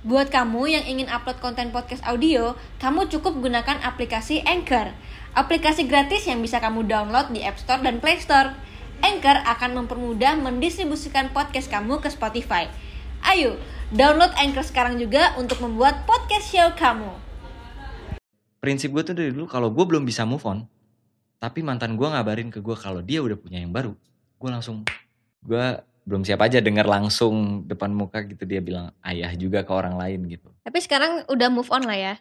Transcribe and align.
Buat 0.00 0.32
kamu 0.32 0.64
yang 0.64 0.84
ingin 0.88 1.12
upload 1.12 1.44
konten 1.44 1.76
podcast 1.76 2.00
audio, 2.08 2.56
kamu 2.80 3.12
cukup 3.12 3.36
gunakan 3.36 3.84
aplikasi 3.84 4.40
Anchor. 4.48 4.96
Aplikasi 5.36 5.84
gratis 5.84 6.24
yang 6.24 6.40
bisa 6.40 6.56
kamu 6.56 6.88
download 6.88 7.28
di 7.36 7.44
App 7.44 7.60
Store 7.60 7.84
dan 7.84 8.00
Play 8.00 8.16
Store. 8.16 8.56
Anchor 9.04 9.44
akan 9.44 9.84
mempermudah 9.84 10.40
mendistribusikan 10.40 11.28
podcast 11.36 11.68
kamu 11.68 12.00
ke 12.00 12.08
Spotify. 12.08 12.72
Ayo, 13.20 13.60
download 13.92 14.32
Anchor 14.40 14.64
sekarang 14.64 14.96
juga 14.96 15.36
untuk 15.36 15.60
membuat 15.60 16.08
podcast 16.08 16.48
show 16.48 16.72
kamu. 16.80 17.12
prinsip 18.60 18.92
gue 18.92 19.04
tuh 19.04 19.16
dari 19.16 19.32
dulu 19.32 19.48
kalau 19.48 19.72
gue 19.72 19.84
belum 19.88 20.04
bisa 20.04 20.28
move 20.28 20.44
on 20.44 20.68
tapi 21.40 21.64
mantan 21.64 21.96
gue 21.96 22.04
ngabarin 22.04 22.52
ke 22.52 22.60
gue 22.60 22.76
kalau 22.76 23.00
dia 23.00 23.24
udah 23.24 23.32
punya 23.40 23.56
yang 23.56 23.72
baru 23.72 23.96
gue 24.36 24.50
langsung 24.52 24.84
gue 25.40 25.66
belum 26.02 26.22
siap 26.22 26.40
aja 26.40 26.58
denger 26.58 26.84
langsung 26.84 27.64
depan 27.64 27.90
muka 27.90 28.22
gitu 28.22 28.42
dia 28.42 28.58
bilang 28.58 28.90
ayah 29.00 29.30
juga 29.32 29.60
ke 29.60 29.70
orang 29.70 29.94
lain 29.94 30.26
gitu 30.26 30.48
Tapi 30.60 30.78
sekarang 30.78 31.24
udah 31.26 31.48
move 31.48 31.68
on 31.68 31.82
lah 31.82 31.94
ya. 31.94 32.14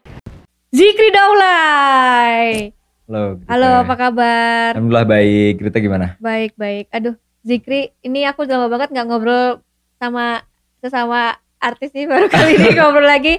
Zikri 0.69 1.09
Daulay. 1.09 2.69
halo 3.05 3.35
Grita. 3.35 3.49
Halo, 3.49 3.69
apa 3.81 3.93
kabar? 3.95 4.69
alhamdulillah 4.75 5.07
baik 5.07 5.53
Grita 5.57 5.79
gimana 5.79 6.07
Baik, 6.17 6.53
baik. 6.55 6.85
Aduh, 6.89 7.15
Zikri, 7.41 7.89
ini 7.99 8.23
aku 8.23 8.43
udah 8.43 8.55
lama 8.57 8.69
banget 8.69 8.89
nggak 8.91 9.07
ngobrol 9.07 9.63
sama 9.97 10.43
sesama 10.77 11.35
artis 11.59 11.91
nih 11.91 12.07
baru 12.07 12.25
kali 12.25 12.55
ini 12.55 12.69
ngobrol 12.71 13.03
lagi. 13.03 13.35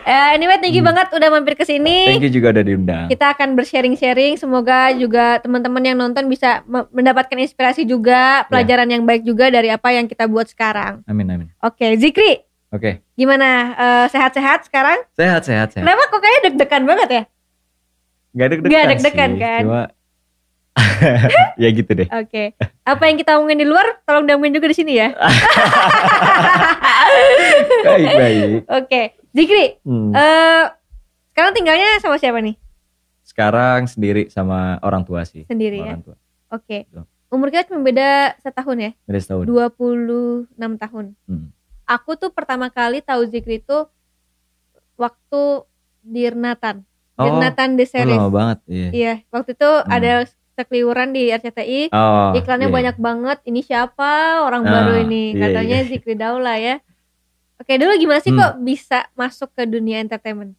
Eh, 0.00 0.28
anyway, 0.32 0.56
thank 0.56 0.72
you 0.72 0.80
Hmm. 0.80 0.88
banget 0.88 1.12
udah 1.12 1.28
mampir 1.28 1.52
ke 1.52 1.62
sini. 1.62 2.08
thank 2.08 2.22
you 2.22 2.32
juga 2.32 2.50
udah 2.50 2.64
diundang 2.64 3.06
Kita 3.06 3.30
akan 3.30 3.52
bersharing-sharing. 3.54 4.34
Semoga 4.34 4.88
juga 4.90 5.36
teman-teman 5.38 5.82
yang 5.82 5.94
nonton 5.94 6.26
bisa 6.26 6.64
me- 6.64 6.88
mendapatkan 6.90 7.36
inspirasi 7.36 7.84
juga, 7.84 8.48
pelajaran 8.48 8.88
yang 8.88 9.04
baik 9.04 9.20
juga 9.22 9.48
dari 9.48 9.68
apa 9.68 9.88
yang 9.90 10.04
kita 10.04 10.24
buat 10.24 10.46
sekarang. 10.46 11.04
amin 11.04 11.28
amin 11.28 11.48
Oke, 11.60 11.92
Zikri, 11.94 12.40
oke 12.68 13.04
gimana? 13.14 13.48
Eh, 13.74 14.06
sehat-sehat 14.08 14.64
sekarang? 14.64 15.04
sehat 15.12 15.42
sehat 15.42 15.68
sehat 15.70 15.84
Kenapa 15.84 16.02
kok 16.06 16.18
kayaknya 16.18 16.40
deg-degan 16.46 16.84
banget 16.84 17.08
ya? 17.10 17.22
Gak 18.30 18.48
deg-degan 18.50 18.70
Nggak 18.70 18.86
deg-degan, 18.94 19.30
kan? 19.36 19.62
cuma 19.62 19.82
ya 21.58 21.68
gitu 21.68 21.90
deh 21.92 22.06
Oke. 22.08 22.54
Apa 22.82 23.02
yang 23.04 23.18
kita 23.18 23.34
omongin 23.34 23.58
di 23.58 23.66
luar, 23.66 23.98
tolong 24.02 24.24
diomongin 24.24 24.54
juga 24.54 24.70
di 24.70 24.78
sini 24.78 24.94
ya. 24.94 25.10
baik 27.80 28.06
baik 28.12 28.48
Oke, 28.68 29.02
Zikri, 29.30 29.66
Hmm. 29.82 30.10
eh 30.10 30.64
sekarang 31.30 31.52
tinggalnya 31.52 31.98
sama 31.98 32.16
siapa 32.16 32.38
nih? 32.38 32.56
sekarang 33.20 33.84
sendiri 33.84 34.26
sama 34.26 34.80
orang 34.80 35.02
tua 35.02 35.22
sih 35.22 35.44
Sendiri 35.44 35.76
Sama 35.76 35.84
ya. 35.84 35.92
orang 35.92 36.04
tua 36.04 36.16
Oke. 36.48 36.78
Umur 37.28 37.48
kita 37.48 37.68
cuma 37.68 37.82
beda 37.82 38.08
setahun 38.38 38.76
ya, 38.78 38.90
beda 39.04 39.20
setahun 39.20 39.44
26 39.44 40.48
tahun. 40.74 41.12
Hmm. 41.22 41.52
Aku 41.84 42.16
tuh 42.16 42.28
pertama 42.28 42.68
kali 42.68 43.00
tahu 43.00 43.20
Zikri 43.24 43.60
itu 43.60 43.84
waktu 44.96 45.42
Dirnatan. 46.00 46.88
oh 47.14 47.22
Dirnatan 47.22 47.76
The 47.76 47.84
oh, 47.84 47.90
Series. 47.90 48.16
lama 48.16 48.30
banget 48.30 48.58
iya 48.66 48.88
Iya, 48.90 49.14
waktu 49.28 49.52
itu 49.52 49.70
ada 49.84 50.24
sekeliuran 50.54 51.12
di 51.12 51.28
RCTI. 51.28 51.80
Oh, 51.90 52.32
Iklannya 52.32 52.66
iya. 52.66 52.74
banyak 52.74 52.96
banget. 52.98 53.38
Ini 53.44 53.60
siapa 53.62 54.12
orang 54.42 54.64
Ah, 54.64 54.72
baru 54.72 55.04
ini? 55.04 55.32
iya, 55.32 55.40
Katanya 55.44 55.78
iya. 55.78 55.86
Zikri 55.86 56.14
Daula 56.14 56.56
ya. 56.56 56.80
Oke, 57.58 57.74
dulu 57.74 57.90
gimana 57.98 58.22
sih 58.22 58.30
Hmm. 58.30 58.38
kok 58.38 58.54
bisa 58.62 58.98
masuk 59.12 59.50
ke 59.50 59.66
dunia 59.66 59.98
entertainment? 59.98 60.54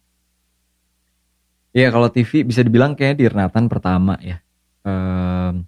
Iya 1.70 1.88
kalau 1.88 2.10
TV 2.10 2.42
bisa 2.42 2.60
dibilang 2.60 2.92
kayak 2.92 3.16
di 3.16 3.24
Renatan 3.30 3.70
pertama 3.70 4.18
ya. 4.18 4.42
Em, 4.82 5.64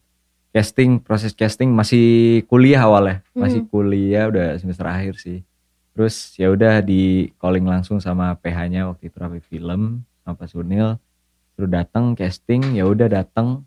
casting 0.50 0.98
proses 0.98 1.32
casting 1.32 1.70
masih 1.70 2.42
kuliah 2.50 2.84
awalnya, 2.84 3.22
masih 3.32 3.64
Hmm. 3.64 3.70
kuliah 3.70 4.28
udah 4.28 4.58
semester 4.58 4.84
akhir 4.84 5.16
sih. 5.16 5.40
Terus 5.94 6.34
ya 6.36 6.48
udah 6.50 6.80
di 6.80 7.30
calling 7.38 7.64
langsung 7.64 8.00
sama 8.00 8.34
PH-nya 8.34 8.88
waktu 8.88 9.08
itu 9.08 9.16
Rapi 9.16 9.40
Film 9.40 10.02
sama 10.24 10.34
Pak 10.36 10.48
Sunil. 10.50 10.96
Terus 11.54 11.68
datang 11.68 12.16
casting, 12.16 12.76
ya 12.76 12.84
udah 12.88 13.08
datang. 13.08 13.62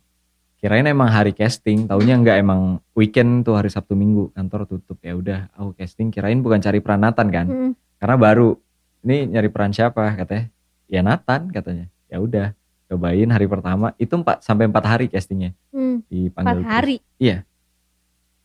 Kirain 0.66 0.82
emang 0.90 1.14
hari 1.14 1.30
casting, 1.30 1.86
taunya 1.86 2.18
enggak 2.18 2.42
emang 2.42 2.82
weekend 2.98 3.46
tuh 3.46 3.54
hari 3.54 3.70
Sabtu 3.70 3.94
Minggu 3.94 4.34
kantor 4.34 4.66
tutup. 4.66 4.98
Ya 5.06 5.14
udah 5.14 5.46
aku 5.54 5.78
casting 5.78 6.10
kirain 6.10 6.42
bukan 6.42 6.58
cari 6.58 6.82
peran 6.82 7.06
Nathan 7.06 7.30
kan? 7.30 7.46
Hmm. 7.46 7.72
karena 8.02 8.18
baru 8.18 8.58
ini 9.06 9.30
nyari 9.30 9.54
peran 9.54 9.70
siapa? 9.70 10.18
katanya. 10.18 10.50
Ya 10.90 11.06
Nathan 11.06 11.54
katanya. 11.54 11.86
Ya 12.10 12.18
udah 12.18 12.58
cobain 12.90 13.30
hari 13.30 13.46
pertama. 13.46 13.94
Itu 14.02 14.18
4 14.18 14.42
sampai 14.42 14.66
empat 14.66 14.90
hari 14.90 15.06
castingnya. 15.06 15.54
Hmm. 15.70 16.02
dipanggil 16.10 16.34
Empat 16.34 16.66
terus. 16.66 16.74
hari. 16.74 16.96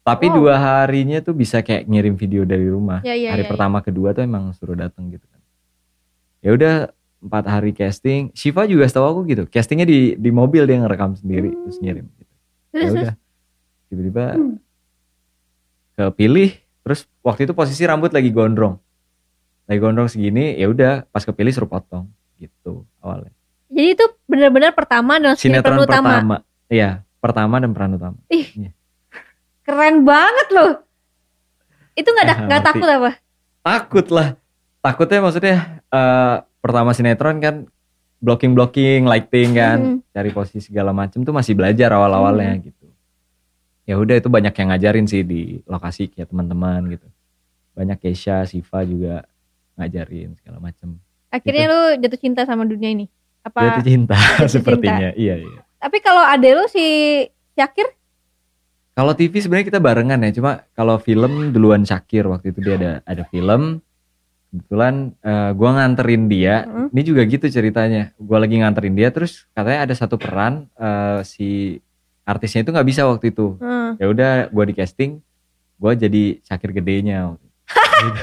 tapi 0.04 0.28
Wow. 0.28 0.36
dua 0.44 0.54
harinya 0.60 1.24
tuh 1.24 1.32
bisa 1.32 1.64
kayak 1.64 1.88
ngirim 1.88 2.20
video 2.20 2.44
dari 2.44 2.68
rumah. 2.68 3.00
Ya, 3.00 3.16
ya, 3.16 3.32
hari 3.32 3.44
ya, 3.44 3.48
pertama 3.48 3.80
kedua 3.80 4.12
tuh 4.12 4.28
emang 4.28 4.52
suruh 4.52 4.76
datang 4.76 5.08
gitu 5.08 5.24
kan. 5.24 5.40
Ya 6.44 6.52
udah 6.52 6.74
empat 7.20 7.44
hari 7.48 7.72
casting. 7.72 8.28
Shiva 8.36 8.68
juga 8.68 8.84
setahu 8.84 9.08
aku 9.08 9.20
gitu. 9.24 9.44
Castingnya 9.48 9.88
di 9.88 10.20
di 10.20 10.28
mobil 10.28 10.68
dia 10.68 10.76
ngerekam 10.84 11.16
sendiri 11.16 11.48
Hmm. 11.48 11.64
terus 11.64 11.80
ngirim 11.80 12.04
ya 12.72 12.88
udah. 12.94 13.14
Tiba-tiba 13.86 14.24
Hmm. 14.32 14.56
kepilih 15.94 16.56
terus 16.80 17.04
waktu 17.20 17.44
itu 17.44 17.52
posisi 17.52 17.82
rambut 17.84 18.10
lagi 18.10 18.30
gondrong. 18.30 18.80
Lagi 19.66 19.78
gondrong 19.78 20.06
segini 20.06 20.54
ya 20.54 20.66
udah 20.66 21.04
pas 21.06 21.22
kepilih 21.22 21.50
suruh 21.50 21.68
potong 21.68 22.08
gitu 22.36 22.82
awalnya. 22.98 23.30
Jadi 23.70 23.88
itu 23.94 24.04
benar-benar 24.24 24.72
pertama 24.72 25.16
dan 25.16 25.36
sinetron, 25.36 25.76
sinetron 25.76 25.78
utama. 25.84 26.08
pertama. 26.10 26.36
Iya 26.66 26.90
pertama 27.18 27.54
dan 27.58 27.70
peran 27.70 27.92
utama. 27.94 28.18
Keren 29.60 30.02
banget 30.02 30.48
loh. 30.50 30.72
Itu 31.92 32.08
nggak 32.08 32.24
ada 32.24 32.34
nggak 32.48 32.62
takut 32.64 32.88
apa? 32.88 33.10
takut 33.60 34.06
lah. 34.08 34.28
Takutnya 34.80 35.18
maksudnya 35.20 35.56
eh, 35.84 36.36
pertama 36.58 36.90
sinetron 36.90 37.36
kan 37.38 37.54
blocking 38.20 38.52
blocking 38.52 39.08
lighting 39.08 39.56
kan. 39.56 39.78
Hmm. 39.80 39.98
cari 40.12 40.30
posisi 40.30 40.68
segala 40.68 40.92
macem 40.92 41.24
tuh 41.24 41.32
masih 41.32 41.56
belajar 41.56 41.90
awal 41.96 42.12
awalnya 42.12 42.60
gitu. 42.60 42.86
Ya 43.88 43.98
udah 43.98 44.20
itu 44.20 44.28
banyak 44.30 44.54
yang 44.54 44.68
ngajarin 44.70 45.06
sih 45.08 45.24
di 45.26 45.58
lokasi 45.66 46.12
kayak 46.12 46.30
teman-teman 46.30 46.94
gitu. 46.94 47.08
Banyak 47.74 47.98
Keisha 47.98 48.44
Siva 48.46 48.84
juga 48.84 49.24
ngajarin 49.80 50.36
segala 50.38 50.60
macem. 50.60 51.00
Akhirnya 51.32 51.64
lu 51.66 51.80
jatuh 51.98 52.20
cinta 52.20 52.44
sama 52.44 52.68
dunia 52.68 52.92
ini. 52.92 53.08
Apa? 53.40 53.80
jatuh 53.80 53.84
cinta 53.88 54.14
Jatuh 54.14 54.52
sepertinya. 54.60 55.10
Iya 55.16 55.40
iya. 55.40 55.60
Tapi 55.80 55.98
kalau 56.04 56.20
ade 56.20 56.52
lu 56.52 56.68
si 56.68 56.86
Syakir, 57.56 57.88
Kalau 58.90 59.16
TV 59.16 59.32
sebenarnya 59.40 59.70
kita 59.72 59.80
barengan 59.80 60.20
ya, 60.28 60.30
cuma 60.36 60.52
kalau 60.76 61.00
film 61.00 61.56
duluan 61.56 61.88
Syakir. 61.88 62.28
Waktu 62.28 62.52
itu 62.52 62.60
dia 62.60 62.76
ada 62.76 62.92
ada 63.08 63.24
film. 63.32 63.80
Kebetulan 64.50 65.14
eh, 65.22 65.50
gua 65.54 65.70
nganterin 65.78 66.26
dia. 66.26 66.66
Mm. 66.66 66.90
Ini 66.90 67.02
juga 67.06 67.22
gitu 67.22 67.46
ceritanya. 67.46 68.10
Gua 68.18 68.42
lagi 68.42 68.58
nganterin 68.58 68.98
dia 68.98 69.14
terus 69.14 69.46
katanya 69.54 69.86
ada 69.86 69.94
satu 69.94 70.18
peran 70.18 70.66
eh, 70.74 71.22
si 71.22 71.78
artisnya 72.26 72.66
itu 72.66 72.70
nggak 72.74 72.86
bisa 72.86 73.06
waktu 73.06 73.30
itu. 73.30 73.58
hmm. 73.58 73.98
Ya 73.98 74.06
udah 74.06 74.30
gua 74.54 74.64
di 74.66 74.74
casting, 74.74 75.18
gua 75.78 75.94
jadi 75.94 76.38
Syakir 76.46 76.70
gedenya. 76.70 77.34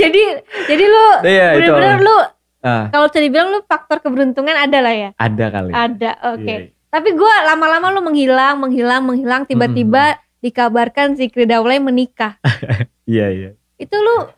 jadi 0.00 0.22
jadi 0.68 0.84
lu 0.84 1.04
Iya 1.24 1.46
itu. 1.56 1.72
benar-benar 1.72 2.00
lu 2.00 2.18
Ah, 2.60 2.92
kalau 2.92 3.08
bisa 3.08 3.24
dibilang 3.24 3.48
lu 3.56 3.64
faktor 3.64 4.04
keberuntungan 4.04 4.52
ada 4.52 4.84
lah 4.84 4.92
ya. 4.92 5.10
ada 5.16 5.46
kali. 5.48 5.72
Ada, 5.72 6.10
oke. 6.36 6.44
Iya. 6.44 6.68
Tapi 6.92 7.16
gua 7.16 7.32
lama-lama 7.48 7.88
lu 7.88 8.04
menghilang, 8.04 8.60
menghilang, 8.60 9.00
menghilang, 9.00 9.48
tiba-tiba 9.48 10.20
dikabarkan 10.44 11.16
Zikri 11.16 11.48
Daulay 11.48 11.80
menikah. 11.80 12.36
Iya 13.10 13.26
iya. 13.34 13.50
Itu 13.74 13.98
lu 13.98 14.30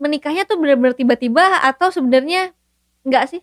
menikahnya 0.00 0.42
tuh 0.42 0.56
benar-benar 0.56 0.92
tiba-tiba 0.92 1.60
atau 1.60 1.88
sebenarnya 1.88 2.50
enggak 3.02 3.28
sih? 3.28 3.40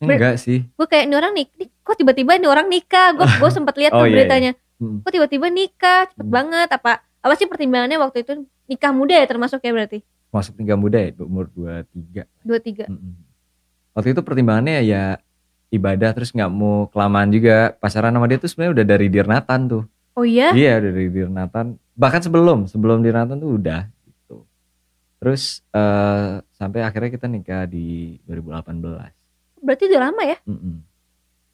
Ber- 0.00 0.18
Enggak 0.18 0.36
sih. 0.36 0.66
Gue 0.72 0.86
kayak 0.86 1.04
ini 1.06 1.14
orang 1.14 1.32
nik- 1.32 1.54
kok 1.78 1.94
tiba-tiba 1.94 2.34
ini 2.34 2.48
orang 2.48 2.66
nikah? 2.66 3.14
Gue 3.14 3.28
gue 3.28 3.50
sempat 3.54 3.76
lihat 3.76 3.92
Oh, 3.92 4.02
tuh 4.02 4.08
iya, 4.08 4.14
beritanya. 4.18 4.50
Hmm. 4.80 4.98
Kok 4.98 5.12
tiba-tiba 5.12 5.46
nikah? 5.46 6.10
Cepet 6.10 6.26
Hmm. 6.26 6.32
banget 6.32 6.68
apa? 6.68 6.92
Apa 7.20 7.34
sih 7.36 7.46
pertimbangannya 7.46 7.96
waktu 7.96 8.26
itu 8.26 8.32
nikah 8.66 8.90
muda 8.90 9.14
ya 9.14 9.26
termasuk 9.26 9.60
ya 9.60 9.70
berarti? 9.70 10.02
Masuk 10.28 10.56
tinggal 10.56 10.74
muda 10.74 10.98
ya 10.98 11.12
umur 11.20 11.46
23. 11.52 12.26
Dua 12.42 12.58
tiga. 12.58 12.88
Mm-mm. 12.88 13.14
Waktu 13.92 14.08
itu 14.10 14.20
pertimbangannya 14.20 14.80
ya 14.82 15.20
ibadah 15.68 16.10
terus 16.10 16.32
nggak 16.32 16.50
mau 16.50 16.88
kelamaan 16.88 17.28
juga 17.28 17.76
pacaran 17.76 18.10
sama 18.10 18.26
dia 18.26 18.36
tuh 18.36 18.48
sebenarnya 18.48 18.72
udah 18.74 18.86
dari 18.88 19.06
Dirnatan 19.06 19.60
tuh. 19.68 19.82
Oh 20.12 20.24
iya? 20.24 20.50
Iya 20.50 20.82
dari 20.82 21.06
Dirnatan. 21.06 21.78
Bahkan 21.94 22.20
sebelum 22.22 22.66
sebelum 22.66 23.00
Dirnatan 23.00 23.38
tuh 23.38 23.54
udah. 23.54 23.86
Terus 25.22 25.62
eh 25.70 26.30
sampai 26.50 26.82
akhirnya 26.82 27.14
kita 27.14 27.30
nikah 27.30 27.62
di 27.64 28.18
2018. 28.26 29.62
Berarti 29.62 29.82
udah 29.86 30.00
lama 30.02 30.22
ya? 30.26 30.36
Mm-mm. 30.42 30.74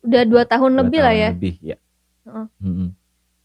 Udah 0.08 0.22
dua 0.24 0.42
tahun 0.48 0.70
Dua 0.72 0.80
lebih 0.80 1.00
lah 1.04 1.12
tahun 1.12 1.20
ya? 1.20 1.28
Lebih 1.36 1.54
ya. 1.60 1.76
Heeh. 2.24 2.46
Mm-mm. 2.64 2.88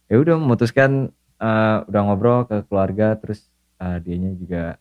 Ya 0.07 0.15
udah 0.15 0.35
memutuskan 0.39 1.11
eh, 1.35 1.77
udah 1.91 2.01
ngobrol 2.07 2.47
ke 2.47 2.63
keluarga 2.63 3.19
terus 3.19 3.43
eh, 3.77 3.99
dianya 3.99 4.31
juga 4.33 4.79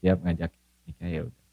siap 0.00 0.24
ngajak 0.24 0.48
nikah 0.88 1.08
ya 1.12 1.20
udah. 1.28 1.44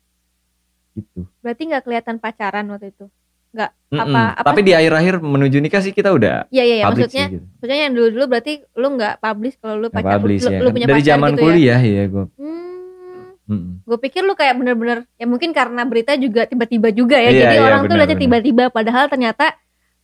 Gitu. 0.95 1.21
Berarti 1.43 1.61
nggak 1.67 1.83
kelihatan 1.83 2.15
pacaran 2.23 2.71
waktu 2.71 2.95
itu? 2.95 3.11
Nggak? 3.51 3.71
Mm-mm. 3.91 4.15
Apa- 4.15 4.31
apa- 4.39 4.47
Tapi 4.47 4.61
di 4.63 4.71
akhir-akhir 4.71 5.19
menuju 5.19 5.57
nikah 5.59 5.83
sih 5.83 5.91
kita 5.91 6.15
udah 6.15 6.47
Iya 6.47 6.63
iya 6.63 6.75
public 6.87 7.11
Maksudnya, 7.11 7.25
sih 7.27 7.33
gitu. 7.35 7.45
maksudnya 7.59 7.83
yang 7.83 7.93
dulu 7.93 8.07
dulu 8.15 8.25
berarti 8.31 8.53
lu 8.79 8.87
nggak 8.95 9.13
publish 9.19 9.55
kalau 9.59 9.75
lu 9.75 9.87
pacar, 9.91 10.15
publish 10.15 10.39
lu, 10.39 10.51
ya. 10.51 10.59
lu 10.63 10.63
kan. 10.63 10.75
punya 10.79 10.87
Dari 10.87 10.95
pacar 10.95 11.09
zaman 11.11 11.29
gitu 11.29 11.35
ya? 11.35 11.43
kuliah 11.43 11.81
ya 11.83 12.03
gue. 12.07 12.25
Hmm. 12.39 12.64
Mm-mm. 13.45 13.85
Gue 13.85 13.97
pikir 14.01 14.25
lu 14.25 14.33
kayak 14.33 14.57
bener-bener 14.57 15.05
ya 15.15 15.25
mungkin 15.29 15.53
karena 15.53 15.85
berita 15.85 16.17
juga 16.17 16.49
tiba-tiba 16.49 16.89
juga 16.89 17.21
ya. 17.21 17.29
Iya, 17.29 17.41
Jadi 17.45 17.55
iya, 17.55 17.63
orang 17.63 17.81
tuh 17.85 17.93
benar, 17.93 17.99
lihatnya 18.09 18.17
tiba-tiba 18.17 18.63
padahal 18.73 19.05
ternyata 19.05 19.53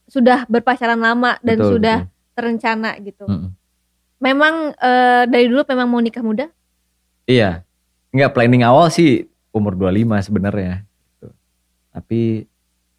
sudah 0.05 0.45
berpacaran 0.45 1.01
lama 1.01 1.41
dan 1.41 1.57
Betul, 1.57 1.69
sudah 1.77 1.97
betul. 2.05 2.33
terencana 2.37 2.89
gitu. 3.01 3.25
Mm-mm. 3.25 3.49
Memang 4.21 4.53
eh, 4.77 5.23
dari 5.25 5.45
dulu 5.49 5.65
memang 5.65 5.87
mau 5.89 6.01
nikah 6.01 6.21
muda? 6.21 6.45
Iya. 7.25 7.65
Enggak 8.13 8.37
planning 8.37 8.61
awal 8.61 8.93
sih 8.93 9.25
umur 9.49 9.73
25 9.73 10.21
sebenarnya. 10.21 10.85
Gitu. 10.85 11.27
Tapi 11.89 12.21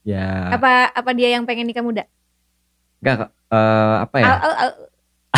ya 0.02 0.50
Apa 0.50 0.90
apa 0.90 1.10
dia 1.14 1.30
yang 1.30 1.46
pengen 1.46 1.70
nikah 1.70 1.86
muda? 1.86 2.02
enggak 2.98 3.30
eh, 3.30 3.96
apa 4.02 4.16
ya? 4.18 4.26
Al- 4.26 4.42
al- 4.42 4.58
al- 4.58 4.78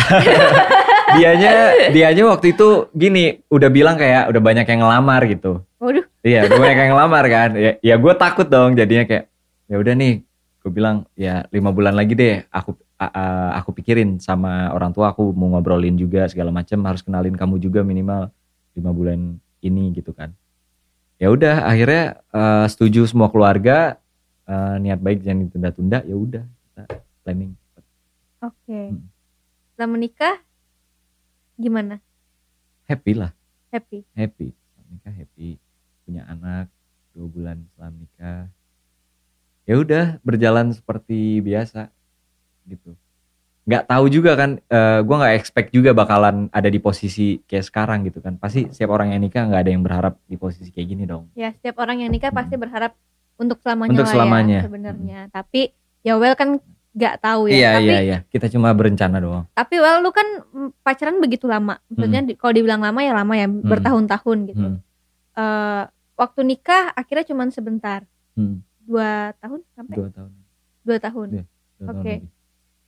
dianya 1.17 1.51
dianya 1.91 2.23
waktu 2.27 2.51
itu 2.57 2.89
gini, 2.91 3.39
udah 3.47 3.69
bilang 3.69 3.95
kayak 3.95 4.29
udah 4.29 4.41
banyak 4.41 4.65
yang 4.67 4.79
ngelamar 4.83 5.21
gitu. 5.29 5.61
Waduh, 5.79 6.05
Iya, 6.25 6.49
udah 6.49 6.57
banyak 6.57 6.77
yang 6.77 6.91
ngelamar 6.97 7.23
kan. 7.29 7.49
Ya, 7.55 7.71
ya 7.79 7.95
gue 7.95 8.13
takut 8.17 8.47
dong 8.49 8.73
jadinya 8.73 9.05
kayak 9.05 9.25
ya 9.69 9.75
udah 9.77 9.93
nih, 9.93 10.13
gue 10.61 10.71
bilang 10.73 11.05
ya 11.13 11.45
lima 11.53 11.69
bulan 11.69 11.93
lagi 11.93 12.17
deh. 12.17 12.43
Aku 12.49 12.73
a- 12.97 13.53
aku 13.59 13.75
pikirin 13.75 14.17
sama 14.17 14.71
orang 14.71 14.91
tua 14.91 15.11
aku 15.11 15.29
mau 15.35 15.53
ngobrolin 15.53 15.93
juga 15.95 16.25
segala 16.25 16.49
macam 16.49 16.79
harus 16.87 17.03
kenalin 17.03 17.35
kamu 17.35 17.59
juga 17.59 17.85
minimal 17.85 18.31
lima 18.73 18.91
bulan 18.91 19.19
ini 19.61 19.93
gitu 19.93 20.11
kan. 20.11 20.33
Ya 21.15 21.31
udah 21.31 21.63
akhirnya 21.63 22.19
eh, 22.33 22.65
setuju 22.67 23.07
semua 23.07 23.31
keluarga 23.31 23.95
eh, 24.45 24.75
niat 24.81 24.99
baik 24.99 25.23
jangan 25.23 25.47
ditunda-tunda 25.47 26.03
ya 26.03 26.15
udah 26.17 26.43
kita 26.43 26.83
planning 27.23 27.51
oke. 28.43 28.53
Hmm. 28.67 28.99
Setelah 29.75 29.91
menikah 29.91 30.35
gimana? 31.53 31.99
happy 32.85 33.11
lah 33.11 33.35
Happy. 33.67 34.07
happy 34.13 34.55
nikah 34.87 35.11
happy 35.11 35.59
punya 36.01 36.23
anak 36.25 36.71
dua 37.11 37.27
bulan 37.27 37.57
setelah 37.65 37.91
nikah 37.91 38.41
ya 39.63 39.75
udah 39.75 40.05
berjalan 40.21 40.71
seperti 40.71 41.41
biasa 41.41 41.91
gitu 42.63 42.95
nggak 43.65 43.83
tahu 43.83 44.05
juga 44.07 44.37
kan 44.37 44.61
eh 44.61 44.99
gue 45.01 45.15
nggak 45.17 45.35
expect 45.35 45.73
juga 45.73 45.91
bakalan 45.91 46.47
ada 46.53 46.69
di 46.69 46.77
posisi 46.77 47.43
kayak 47.43 47.65
sekarang 47.65 48.05
gitu 48.05 48.21
kan 48.21 48.37
pasti 48.37 48.69
setiap 48.69 48.93
orang 48.93 49.11
yang 49.11 49.19
nikah 49.19 49.43
nggak 49.43 49.59
ada 49.59 49.71
yang 49.71 49.81
berharap 49.81 50.15
di 50.23 50.37
posisi 50.37 50.69
kayak 50.69 50.87
gini 50.87 51.03
dong 51.03 51.27
Ya 51.35 51.51
setiap 51.51 51.75
orang 51.79 51.99
yang 51.99 52.13
nikah 52.13 52.29
pasti 52.29 52.53
Hmm. 52.53 52.63
berharap 52.63 52.95
untuk 53.35 53.59
selamanya 53.59 53.91
Untuk 53.91 54.05
lah 54.05 54.13
selamanya. 54.13 54.55
ya 54.55 54.63
sebenarnya. 54.63 55.19
Tapi 55.29 55.61
ya 55.99 56.15
well 56.15 56.31
kan 56.33 56.63
nggak 56.95 57.15
tahu 57.19 57.41
ya. 57.45 57.53
iya 57.53 57.69
tapi 57.73 57.85
iya 57.85 57.99
iya 57.99 58.17
kita 58.25 58.47
cuma 58.47 58.71
berencana 58.71 59.19
doang 59.19 59.43
tapi 59.51 59.75
well 59.77 59.99
lu 59.99 60.09
kan 60.09 60.23
pacaran 60.79 61.19
begitu 61.19 61.43
lama. 61.45 61.75
Maksudnya 61.85 62.21
di- 62.23 62.35
kalau 62.35 62.53
dibilang 62.53 62.79
lama 62.79 62.99
ya 62.99 63.11
lama 63.11 63.33
ya 63.33 63.45
bertahun-tahun 63.45 64.37
gitu. 64.47 64.67
Hmm, 64.71 64.79
Eh, 65.35 65.83
waktu 66.15 66.41
nikah 66.41 66.89
akhirnya 66.89 67.27
cuma 67.27 67.43
sebentar. 67.49 68.07
hmm, 68.33 68.63
Dua 68.81 69.35
tahun 69.35 69.59
sampai 69.69 69.95
dua 69.97 70.09
tahun 70.09 70.31
dua 70.81 70.97
tahun. 70.97 71.27
Tahun 71.75 71.91
Oke. 71.91 72.13
lebih. 72.15 72.31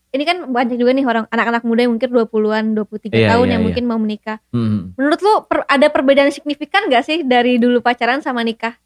Ini 0.07 0.23
kan 0.23 0.37
banyak 0.47 0.79
juga 0.79 0.91
nih 0.93 1.03
orang 1.03 1.27
anak-anak 1.27 1.67
muda 1.67 1.83
yang 1.83 1.91
mungkin 1.91 2.07
20-an, 2.07 2.65
23 2.71 3.11
Iya, 3.11 3.27
tahun 3.27 3.43
iya, 3.43 3.51
yang 3.51 3.61
iya. 3.61 3.67
mungkin 3.67 3.83
mau 3.85 3.99
menikah. 3.99 4.39
Hmm, 4.49 4.95
Menurut 4.95 5.19
lu 5.19 5.33
per- 5.43 5.67
ada 5.67 5.87
perbedaan 5.87 6.31
signifikan 6.31 6.87
gak 6.87 7.03
sih 7.03 7.21
dari 7.21 7.57
dulu 7.57 7.83
pacaran 7.83 8.23
sama 8.23 8.39
nikah? 8.39 8.79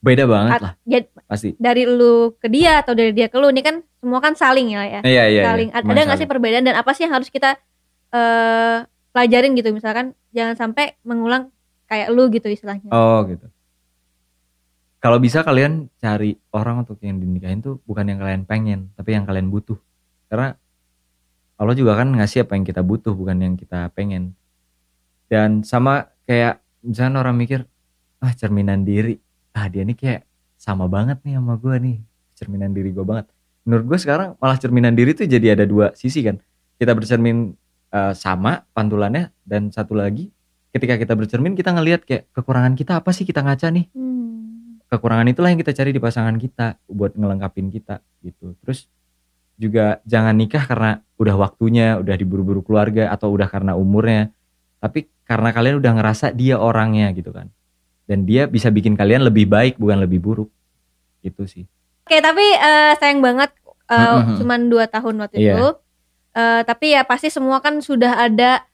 Beda 0.00 0.24
banget 0.24 0.52
At- 0.56 0.64
lah 0.64 0.72
ya, 0.88 1.00
pasti 1.28 1.52
dari 1.60 1.84
lu 1.84 2.32
ke 2.40 2.48
dia 2.48 2.80
atau 2.80 2.96
dari 2.96 3.12
dia 3.12 3.28
ke 3.28 3.36
lu 3.36 3.52
ini 3.52 3.60
kan 3.60 3.84
semua 4.00 4.20
kan 4.24 4.32
saling 4.32 4.72
ya 4.72 4.82
ya. 4.88 5.00
iya 5.04 5.24
iya 5.28 5.42
saling. 5.44 5.68
iya. 5.68 5.84
Ada 5.84 6.00
nggak 6.08 6.18
sih 6.24 6.28
perbedaan 6.28 6.64
dan 6.64 6.76
apa 6.80 6.90
sih 6.96 7.04
yang 7.04 7.12
harus 7.12 7.28
kita 7.28 7.60
eh 8.10 8.78
pelajarin 9.10 9.52
gitu 9.58 9.70
misalkan 9.74 10.16
jangan 10.30 10.54
sampai 10.56 10.96
mengulang 11.02 11.50
kayak 11.90 12.08
lu 12.14 12.30
gitu 12.30 12.46
istilahnya. 12.46 12.86
Oh 12.94 13.26
gitu. 13.26 13.50
Kalau 15.00 15.16
bisa 15.16 15.40
kalian 15.40 15.88
cari 15.96 16.36
orang 16.52 16.84
untuk 16.84 17.00
yang 17.00 17.18
dinikahin 17.18 17.64
tuh 17.64 17.80
bukan 17.88 18.04
yang 18.04 18.20
kalian 18.20 18.44
pengen, 18.44 18.80
tapi 18.94 19.16
yang 19.16 19.24
kalian 19.24 19.48
butuh. 19.48 19.80
Karena 20.28 20.54
Allah 21.56 21.74
juga 21.74 21.96
kan 21.96 22.12
ngasih 22.14 22.44
apa 22.44 22.52
yang 22.54 22.68
kita 22.68 22.84
butuh, 22.84 23.16
bukan 23.16 23.36
yang 23.40 23.54
kita 23.56 23.88
pengen. 23.96 24.36
Dan 25.26 25.64
sama 25.64 26.12
kayak 26.28 26.60
misalnya 26.84 27.24
orang 27.24 27.32
mikir, 27.32 27.64
ah 28.20 28.32
cerminan 28.36 28.84
diri, 28.84 29.16
ah 29.56 29.66
dia 29.66 29.82
nih 29.82 29.96
kayak 29.96 30.20
sama 30.60 30.86
banget 30.86 31.18
nih 31.24 31.40
sama 31.40 31.56
gue 31.56 31.76
nih, 31.80 31.96
cerminan 32.36 32.70
diri 32.74 32.90
gue 32.92 33.04
banget. 33.04 33.26
Menurut 33.64 33.84
gue 33.94 33.98
sekarang 34.00 34.36
malah 34.40 34.58
cerminan 34.60 34.92
diri 34.96 35.12
tuh 35.12 35.28
jadi 35.28 35.58
ada 35.58 35.64
dua 35.64 35.92
sisi 35.96 36.20
kan. 36.24 36.40
Kita 36.80 36.92
bercermin 36.96 37.52
eh, 37.90 38.12
sama 38.16 38.64
pantulannya 38.72 39.32
dan 39.44 39.68
satu 39.72 39.96
lagi 39.98 40.30
ketika 40.70 40.94
kita 40.94 41.12
bercermin 41.18 41.58
kita 41.58 41.74
ngelihat 41.74 42.06
kayak 42.06 42.30
kekurangan 42.30 42.78
kita 42.78 43.02
apa 43.02 43.10
sih 43.10 43.26
kita 43.26 43.42
ngaca 43.42 43.68
nih 43.74 43.90
Hmm. 43.90 44.78
kekurangan 44.86 45.26
itulah 45.30 45.50
yang 45.50 45.60
kita 45.62 45.74
cari 45.74 45.90
di 45.90 45.98
pasangan 46.02 46.34
kita 46.38 46.78
buat 46.86 47.14
ngelengkapin 47.18 47.70
kita 47.74 47.98
gitu 48.22 48.54
terus 48.62 48.86
juga 49.58 49.98
jangan 50.06 50.34
nikah 50.34 50.64
karena 50.64 51.02
udah 51.18 51.36
waktunya 51.36 51.98
udah 51.98 52.14
diburu-buru 52.16 52.62
keluarga 52.64 53.10
atau 53.10 53.34
udah 53.34 53.50
karena 53.50 53.74
umurnya 53.74 54.30
tapi 54.78 55.10
karena 55.26 55.50
kalian 55.52 55.76
udah 55.82 55.92
ngerasa 56.00 56.32
dia 56.32 56.56
orangnya 56.56 57.10
gitu 57.12 57.34
kan 57.34 57.50
dan 58.10 58.26
dia 58.26 58.44
bisa 58.44 58.66
bikin 58.68 58.98
kalian 58.98 59.22
lebih 59.22 59.46
baik 59.46 59.78
bukan 59.78 60.02
lebih 60.02 60.18
buruk 60.18 60.50
gitu 61.22 61.46
sih 61.46 61.62
Oke 62.02 62.18
tapi 62.18 62.42
eh, 62.42 62.92
sayang 62.98 63.22
banget 63.22 63.54
eh, 63.86 63.94
Mm-mm. 63.94 64.34
cuman 64.36 64.60
dua 64.66 64.84
tahun 64.84 65.14
waktu 65.20 65.38
Iya. 65.38 65.54
itu. 65.54 65.66
Eh, 66.32 66.62
tapi 66.64 66.86
ya 66.90 67.02
pasti 67.02 67.26
semua 67.26 67.58
kan 67.58 67.78
sudah 67.78 68.18
ada 68.20 68.66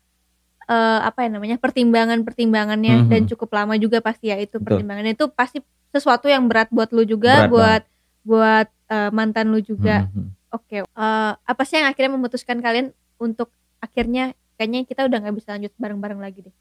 eh, 0.65 1.01
apa 1.03 1.23
ya 1.23 1.29
namanya 1.31 1.57
pertimbangan-pertimbangannya 1.57 3.05
Mhm. 3.05 3.09
dan 3.09 3.21
cukup 3.27 3.53
lama 3.53 3.77
juga 3.77 4.01
pasti 4.01 4.29
ya 4.29 4.37
itu 4.37 4.57
Betul. 4.57 4.81
pertimbangannya 4.81 5.13
itu 5.13 5.29
pasti 5.29 5.61
sesuatu 5.89 6.27
yang 6.27 6.49
berat 6.49 6.69
buat 6.69 6.89
lu 6.91 7.05
juga 7.05 7.45
Berat 7.45 7.51
buat 7.53 7.83
buat 8.23 8.67
eh, 8.87 9.11
mantan 9.11 9.51
lu 9.51 9.61
juga. 9.61 10.09
Mhm. 10.09 10.27
Oke, 10.51 10.77
eh, 10.81 11.33
apa 11.37 11.63
sih 11.63 11.77
yang 11.77 11.87
akhirnya 11.87 12.13
memutuskan 12.13 12.59
kalian 12.59 12.91
untuk 13.17 13.51
akhirnya 13.79 14.33
kayaknya 14.57 14.85
kita 14.85 15.05
udah 15.05 15.19
nggak 15.19 15.37
bisa 15.37 15.53
lanjut 15.53 15.73
bareng-bareng 15.77 16.19
lagi 16.19 16.41
deh. 16.43 16.55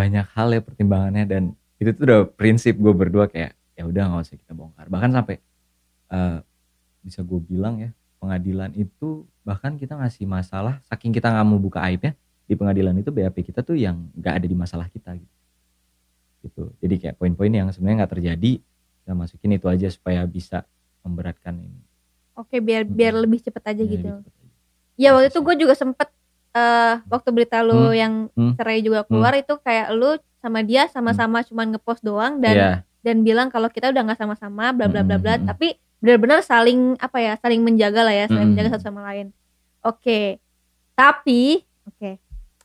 Banyak 0.00 0.26
hal 0.32 0.48
ya 0.56 0.60
pertimbangannya 0.64 1.24
dan 1.28 1.42
itu 1.76 1.92
tuh 1.92 2.02
udah 2.08 2.20
prinsip 2.32 2.80
gue 2.80 2.92
berdua 2.96 3.28
kayak 3.28 3.52
ya 3.76 3.84
udah 3.84 4.02
nggak 4.08 4.24
usah 4.24 4.36
kita 4.40 4.52
bongkar. 4.56 4.88
Bahkan 4.88 5.10
sampai 5.12 5.36
eh, 6.08 6.38
bisa 7.04 7.20
gue 7.20 7.40
bilang 7.44 7.76
ya 7.80 7.90
pengadilan 8.20 8.72
itu 8.76 9.24
bahkan 9.44 9.76
kita 9.76 9.96
ngasih 9.96 10.24
masalah 10.28 10.80
saking 10.88 11.12
kita 11.12 11.28
nggak 11.32 11.46
mau 11.48 11.60
buka 11.60 11.80
aibnya 11.84 12.12
di 12.44 12.56
pengadilan 12.56 12.96
itu 12.96 13.08
BAP 13.12 13.40
kita 13.44 13.60
tuh 13.60 13.76
yang 13.76 14.08
nggak 14.16 14.34
ada 14.40 14.46
di 14.48 14.56
masalah 14.56 14.88
kita 14.88 15.12
gitu. 15.16 15.36
Gitu. 16.40 16.62
Jadi 16.80 16.94
kayak 16.96 17.14
poin-poin 17.20 17.52
yang 17.52 17.68
sebenarnya 17.68 18.04
nggak 18.04 18.12
terjadi 18.16 18.52
kita 19.04 19.12
masukin 19.12 19.56
itu 19.56 19.66
aja 19.68 19.88
supaya 19.92 20.24
bisa 20.24 20.64
memberatkan 21.04 21.56
ini. 21.56 21.80
Oke, 22.36 22.60
biar 22.60 22.84
biar 22.88 23.16
lebih 23.16 23.40
cepet 23.44 23.64
aja 23.64 23.82
Ya, 23.84 23.90
gitu. 23.92 24.10
cepet 24.20 24.34
aja. 24.36 24.56
Ya 25.00 25.08
waktu 25.16 25.28
itu 25.32 25.40
gue 25.40 25.54
juga 25.64 25.74
sempet 25.76 26.08
eh 26.50 26.94
waktu 27.06 27.28
berita 27.30 27.60
lu 27.60 27.88
Hmm. 27.88 27.94
yang 27.94 28.12
Hmm. 28.32 28.52
cerai 28.54 28.80
juga 28.80 29.02
keluar 29.02 29.32
itu 29.34 29.54
kayak 29.56 29.88
lu 29.92 30.14
sama 30.38 30.60
dia 30.60 30.88
sama-sama 30.88 31.40
cuman 31.40 31.70
ngepost 31.70 32.00
doang 32.00 32.38
dan 32.38 32.54
Iya, 32.54 32.70
dan 33.00 33.16
bilang 33.20 33.48
kalau 33.48 33.68
kita 33.68 33.88
udah 33.88 34.02
nggak 34.02 34.18
sama-sama 34.18 34.70
bla 34.70 34.86
bla 34.86 35.00
bla 35.00 35.14
bla 35.14 35.34
Hmm, 35.34 35.36
hmm, 35.36 35.36
hmm. 35.36 35.48
tapi 35.48 35.68
benar-benar 35.98 36.40
saling 36.40 36.96
apa 36.96 37.18
ya 37.18 37.32
saling 37.36 37.60
menjaga 37.60 38.00
lah 38.00 38.12
ya 38.12 38.24
saling 38.26 38.40
Hmm. 38.42 38.50
menjaga 38.52 38.68
satu 38.74 38.88
sama 38.88 39.04
lain. 39.04 39.30
Oke. 39.80 40.40
Tapi 40.92 41.60
oke. 41.86 42.10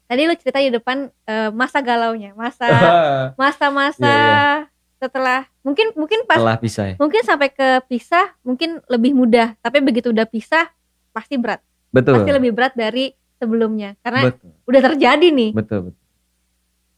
Tadi 0.06 0.22
lu 0.24 0.36
cerita 0.36 0.58
di 0.58 0.70
depan 0.70 0.98
eh, 1.26 1.50
masa 1.52 1.80
galaunya, 1.80 2.32
masa 2.34 2.66
masa-masa 3.42 4.06
Iya, 4.06 4.70
setelah 4.96 5.40
mungkin 5.62 5.92
mungkin 5.94 6.24
pas 6.24 6.40
setelah 6.40 6.58
pisah 6.58 6.86
ya 6.88 6.96
mungkin 6.96 7.22
sampai 7.22 7.50
ke 7.50 7.68
pisah 7.86 8.32
mungkin 8.42 8.80
lebih 8.88 9.12
mudah 9.12 9.54
tapi 9.60 9.78
begitu 9.80 10.10
udah 10.10 10.24
pisah 10.24 10.72
pasti 11.12 11.36
berat 11.36 11.60
betul 11.92 12.16
pasti 12.16 12.32
lebih 12.32 12.56
berat 12.56 12.74
dari 12.74 13.12
sebelumnya. 13.46 13.94
Karena 14.02 14.34
betul. 14.34 14.50
udah 14.66 14.82
terjadi 14.92 15.28
nih. 15.30 15.52
Betul 15.54 15.80
betul. 15.92 16.04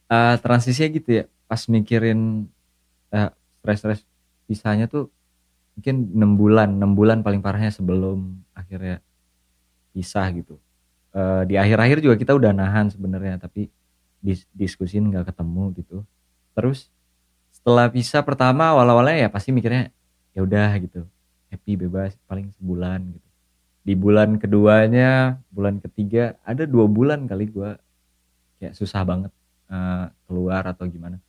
Eh, 0.07 0.35
transisinya 0.39 0.89
gitu 0.95 1.09
ya 1.11 1.23
pas 1.51 1.61
mikirin 1.67 2.47
eh, 3.11 3.29
stres-stres 3.59 4.07
pisahnya 4.47 4.87
tuh 4.87 5.11
mungkin 5.75 6.07
enam 6.15 6.31
bulan 6.39 6.69
enam 6.79 6.91
bulan 6.95 7.19
paling 7.19 7.43
parahnya 7.43 7.75
sebelum 7.75 8.39
akhirnya 8.55 9.03
pisah 9.91 10.31
gitu. 10.31 10.55
Eh, 11.11 11.43
di 11.51 11.55
akhir-akhir 11.59 11.99
juga 11.99 12.15
kita 12.15 12.31
udah 12.39 12.55
nahan 12.55 12.87
sebenarnya 12.87 13.35
tapi 13.35 13.67
dis 14.23 14.47
diskusin 14.55 15.11
nggak 15.11 15.35
ketemu 15.35 15.75
gitu. 15.83 15.97
Terus 16.55 16.87
setelah 17.51 17.91
pisah 17.91 18.23
pertama 18.23 18.71
awal-awalnya 18.71 19.27
ya 19.27 19.29
pasti 19.29 19.51
mikirnya 19.51 19.91
ya 20.31 20.41
udah 20.47 20.71
gitu. 20.79 21.03
Happy 21.51 21.75
bebas 21.75 22.15
paling 22.27 22.51
sebulan 22.55 23.03
gitu 23.11 23.26
di 23.87 23.95
bulan 23.95 24.35
keduanya 24.35 25.39
bulan 25.47 25.79
ketiga 25.79 26.35
ada 26.43 26.67
dua 26.67 26.91
bulan 26.91 27.23
kali 27.23 27.47
gua 27.47 27.79
kayak 28.59 28.75
susah 28.75 29.07
banget 29.07 29.31
eh, 29.71 30.05
keluar 30.27 30.67
atau 30.67 30.83
gimana. 30.91 31.23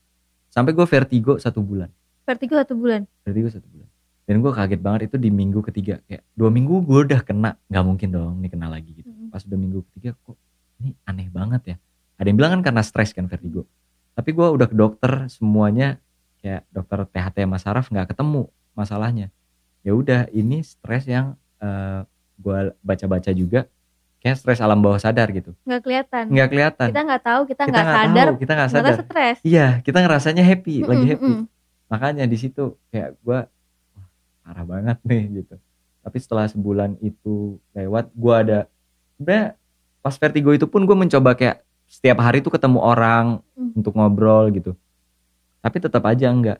Sampai 0.49 0.75
gue 0.75 0.83
vertigo 0.83 1.38
satu 1.38 1.62
bulan. 1.62 1.87
Vertigo 2.27 2.59
satu 2.59 2.75
bulan? 2.75 3.07
Vertigo 3.23 3.47
satu 3.53 3.69
bulan. 3.69 3.88
Dan 4.29 4.45
gue 4.45 4.53
kaget 4.53 4.81
banget 4.83 5.00
itu 5.12 5.17
di 5.21 5.31
minggu 5.31 5.61
ketiga. 5.65 6.03
Kayak 6.09 6.25
dua 6.35 6.50
minggu 6.50 6.83
gue 6.83 6.99
udah 7.07 7.21
kena. 7.23 7.55
Nggak 7.71 7.85
mungkin 7.85 8.09
dong 8.11 8.35
nih 8.43 8.50
kena 8.50 8.67
lagi 8.67 8.91
gitu. 8.91 9.09
Mhm. 9.09 9.31
pas 9.31 9.45
udah 9.45 9.59
minggu 9.61 9.85
ketiga 9.93 10.17
kok 10.25 10.37
ini 10.83 10.97
aneh 11.05 11.29
banget 11.31 11.62
ya? 11.62 11.77
Ada 12.19 12.27
yang 12.33 12.38
bilang 12.41 12.53
kan 12.59 12.62
karena 12.73 12.83
stres 12.83 13.15
kan 13.15 13.29
vertigo. 13.31 13.69
Tapi 14.19 14.35
gue 14.35 14.47
udah 14.50 14.67
ke 14.67 14.75
dokter 14.75 15.12
semuanya 15.31 16.03
kayak 16.43 16.67
dokter 16.75 17.07
THT 17.07 17.47
Mas 17.47 17.62
Saraf 17.62 17.87
nggak 17.93 18.11
ketemu 18.17 18.50
masalahnya. 18.75 19.31
Ya 19.87 19.95
udah 19.95 20.27
ini 20.35 20.65
stres 20.67 21.07
yang 21.07 21.38
eh, 21.62 22.03
gue 22.38 22.59
baca-baca 22.78 23.30
juga 23.30 23.66
kayak 24.18 24.35
stres 24.35 24.59
alam 24.59 24.78
bawah 24.78 24.97
sadar 24.97 25.30
gitu. 25.30 25.54
Nggak 25.62 25.80
kelihatan. 25.80 26.25
Nggak 26.26 26.49
kelihatan. 26.49 26.88
Kita 26.88 27.02
nggak 27.04 27.23
tahu 27.23 27.40
kita 27.45 27.62
nggak 27.64 27.87
sadar 27.88 28.26
tahu 28.26 28.37
kita 28.37 28.52
nggak 28.52 28.71
sadar. 28.71 28.95
stres. 29.00 29.37
Iya 29.42 29.66
kita 29.80 29.99
ngerasanya 30.00 30.42
happy 30.42 30.75
lagi 30.83 30.99
Mm-mm, 31.00 31.12
happy. 31.12 31.26
mm-mm. 31.28 31.45
makanya 31.87 32.25
di 32.25 32.37
situ 32.37 32.64
kayak 32.88 33.14
gue 33.16 33.38
parah 34.40 34.64
banget 34.64 34.99
nih 35.02 35.23
gitu. 35.38 35.54
Tapi 36.00 36.16
setelah 36.16 36.47
sebulan 36.47 36.97
itu 36.99 37.35
lewat 37.71 38.11
gue 38.11 38.35
ada 38.35 38.59
sebenarnya 39.14 39.54
pas 39.99 40.14
vertigo 40.14 40.50
itu 40.50 40.64
pun 40.64 40.83
gue 40.83 40.97
mencoba 40.97 41.33
kayak 41.33 41.61
setiap 41.85 42.18
hari 42.18 42.38
tuh 42.38 42.50
ketemu 42.50 42.78
orang 42.78 43.38
Hmm. 43.52 43.75
untuk 43.75 43.92
ngobrol 43.92 44.50
gitu. 44.50 44.73
Tapi 45.59 45.76
tetap 45.78 46.02
aja 46.04 46.26
enggak 46.28 46.59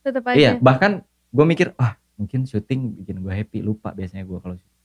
tetap 0.00 0.24
aja. 0.26 0.36
iya 0.36 0.50
bahkan 0.58 1.00
gue 1.30 1.44
mikir 1.44 1.72
wah 1.74 1.96
mungkin 2.14 2.46
syuting 2.46 3.02
bikin 3.02 3.20
gue 3.20 3.32
happy 3.32 3.58
lupa 3.64 3.90
biasanya 3.90 4.22
gue 4.26 4.38
kalau 4.38 4.54
syuting. 4.54 4.80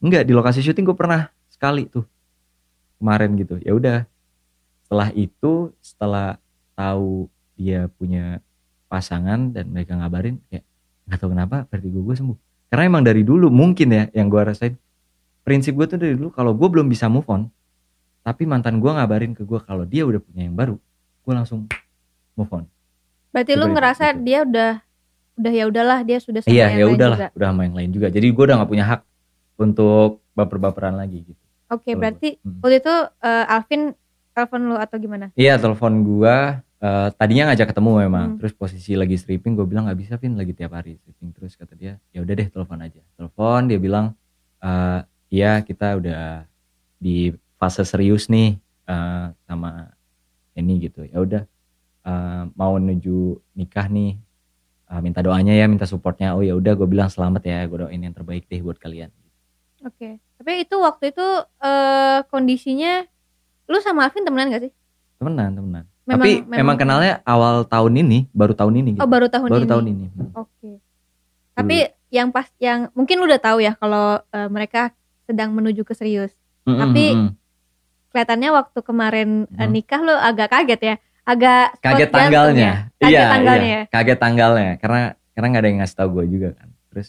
enggak 0.00 0.22
di 0.24 0.32
lokasi 0.32 0.60
syuting 0.64 0.84
gue 0.88 0.96
pernah 0.96 1.28
sekali 1.52 1.88
tuh 1.88 2.04
kemarin 3.00 3.36
gitu 3.36 3.60
ya 3.60 3.72
udah 3.76 3.98
setelah 4.84 5.08
itu 5.14 5.72
setelah 5.80 6.28
tahu 6.76 7.28
dia 7.54 7.86
punya 8.00 8.40
pasangan 8.88 9.52
dan 9.52 9.68
mereka 9.70 9.94
ngabarin 9.94 10.40
kayak 10.48 10.64
nggak 11.06 11.18
tahu 11.20 11.30
kenapa 11.30 11.56
vertigo 11.68 12.00
gue 12.02 12.16
sembuh 12.16 12.38
karena 12.72 12.82
emang 12.88 13.04
dari 13.04 13.22
dulu 13.22 13.52
mungkin 13.52 13.88
ya 13.92 14.04
yang 14.16 14.26
gue 14.32 14.40
rasain 14.40 14.74
prinsip 15.44 15.76
gue 15.76 15.86
tuh 15.86 15.98
dari 16.00 16.14
dulu 16.16 16.32
kalau 16.32 16.56
gue 16.56 16.68
belum 16.68 16.88
bisa 16.88 17.06
move 17.06 17.28
on 17.28 17.46
tapi 18.20 18.44
mantan 18.44 18.80
gue 18.80 18.90
ngabarin 18.90 19.32
ke 19.36 19.44
gue 19.44 19.60
kalau 19.64 19.84
dia 19.84 20.04
udah 20.04 20.20
punya 20.20 20.48
yang 20.48 20.56
baru 20.56 20.76
gue 21.22 21.32
langsung 21.34 21.68
move 22.34 22.52
on 22.52 22.64
berarti 23.30 23.52
lu 23.54 23.70
ngerasa 23.70 24.16
itu. 24.16 24.26
dia 24.26 24.38
udah 24.42 24.72
udah 25.40 25.52
ya 25.52 25.64
udahlah 25.66 25.98
dia 26.04 26.18
sudah 26.20 26.40
sama 26.40 26.52
iya 26.52 26.68
yang 26.68 26.76
ya 26.76 26.84
lain 26.84 26.94
udahlah 26.94 27.18
juga. 27.18 27.28
udah 27.32 27.48
sama 27.48 27.62
yang 27.64 27.74
lain 27.74 27.90
juga. 27.90 28.06
Jadi 28.08 28.26
gue 28.28 28.44
udah 28.44 28.56
nggak 28.60 28.70
punya 28.70 28.84
hak 28.86 29.00
untuk 29.56 30.10
baper-baperan 30.32 30.94
lagi 30.94 31.24
gitu. 31.24 31.42
Oke 31.66 31.88
Kalau 31.88 31.98
berarti 31.98 32.28
Hmm. 32.40 32.60
waktu 32.60 32.76
itu 32.78 32.94
eh, 33.20 33.44
Alvin 33.48 33.82
telepon 34.30 34.60
lu 34.64 34.76
atau 34.76 34.96
gimana? 34.96 35.26
Iya 35.34 35.56
telepon 35.56 35.92
gue 36.00 36.36
eh, 36.80 37.08
tadinya 37.14 37.44
ngajak 37.48 37.68
ketemu 37.70 37.90
memang. 38.02 38.26
Hmm. 38.26 38.36
terus 38.36 38.52
posisi 38.52 38.92
lagi 38.92 39.14
stripping 39.14 39.52
gue 39.54 39.64
bilang 39.64 39.84
nggak 39.84 39.98
bisa 39.98 40.14
Vin 40.16 40.34
lagi 40.34 40.52
tiap 40.52 40.72
hari 40.72 40.96
stripping. 40.96 41.30
Terus 41.32 41.52
kata 41.54 41.72
dia 41.74 41.96
ya 42.10 42.20
udah 42.20 42.34
deh 42.34 42.48
telepon 42.48 42.78
aja. 42.78 43.00
Telepon 43.14 43.60
dia 43.64 43.78
bilang 43.78 44.12
eh, 44.58 45.00
iya 45.30 45.60
kita 45.60 45.96
udah 45.96 46.44
di 46.96 47.30
fase 47.56 47.80
serius 47.82 48.28
nih 48.28 48.56
eh, 48.84 49.24
sama 49.44 49.88
ini 50.52 50.80
gitu. 50.82 51.04
Ya 51.04 51.18
udah 51.18 51.42
eh, 52.02 52.42
mau 52.52 52.74
menuju 52.74 53.18
nikah 53.54 53.86
nih 53.86 54.16
eh, 54.90 55.00
minta 55.00 55.20
doanya 55.20 55.52
ya 55.52 55.64
minta 55.64 55.84
supportnya. 55.84 56.34
Oh 56.34 56.42
ya 56.42 56.52
udah 56.52 56.74
gue 56.74 56.84
bilang 56.84 57.06
selamat 57.06 57.42
ya 57.42 57.58
gue 57.64 57.78
doain 57.80 58.00
yang 58.00 58.12
terbaik 58.12 58.44
deh 58.46 58.58
buat 58.58 58.76
kalian. 58.76 59.08
Oke 59.80 60.18
tapi 60.34 60.64
itu 60.64 60.76
waktu 60.76 61.12
itu 61.12 61.26
eh, 61.58 62.18
kondisinya 62.26 63.04
lu 63.66 63.78
sama 63.78 64.04
Alvin 64.04 64.24
temenan 64.24 64.48
gak 64.48 64.62
sih? 64.64 64.72
Temenan 65.16 65.52
temenan. 65.52 65.84
Memang- 66.02 66.16
tapi 66.18 66.30
memang- 66.42 66.58
memang 66.58 66.76
kenalnya 66.76 67.14
awal 67.22 67.62
tahun 67.62 67.92
ini 67.94 68.18
baru 68.32 68.52
tahun 68.52 68.74
ini 68.74 68.90
gitu. 68.96 69.02
Oh 69.04 69.06
baru 69.06 69.28
tahun 69.28 69.46
baru 69.46 69.62
ini. 69.62 69.70
tahun 69.70 69.84
ini. 69.86 70.04
Oke. 70.34 70.70
Tapi 71.52 71.76
yang 72.10 72.32
pas 72.32 72.48
yang 72.56 72.88
mungkin 72.92 73.20
lu 73.20 73.28
udah 73.28 73.38
tahu 73.38 73.60
ya 73.60 73.76
kalau 73.76 74.18
eh, 74.26 74.48
mereka 74.48 74.90
sedang 75.22 75.52
menuju 75.52 75.84
ke 75.84 75.92
serius. 75.92 76.32
Mm, 76.64 76.72
mm, 76.72 76.80
Tapi- 76.80 77.14
mm, 77.14 77.20
mm. 77.20 77.30
kelihatannya 78.10 78.50
waktu 78.50 78.78
kemarin 78.80 79.28
eh, 79.54 79.60
Hmm. 79.60 79.70
nikah 79.70 80.00
lu 80.00 80.10
agak 80.10 80.48
kaget 80.50 80.80
ya 80.82 80.94
agak 81.24 81.78
kaget 81.80 82.10
tanggalnya. 82.10 82.60
ya? 82.60 82.74
kaget 83.00 83.12
iya 83.12 83.22
tanggalnya 83.30 83.66
iya 83.66 83.80
ya? 83.80 83.82
kaget 83.92 84.18
tanggalnya. 84.18 84.72
Karena 84.80 85.00
karena 85.36 85.46
nggak 85.46 85.62
ada 85.62 85.68
yang 85.68 85.78
ngasih 85.84 85.96
tahu 85.96 86.08
gue 86.16 86.24
juga 86.32 86.48
kan. 86.56 86.68
Terus 86.92 87.08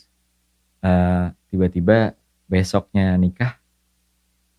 eh, 0.83 1.25
tiba-tiba 1.49 1.97
besoknya 2.47 3.15
nikah 3.15 3.57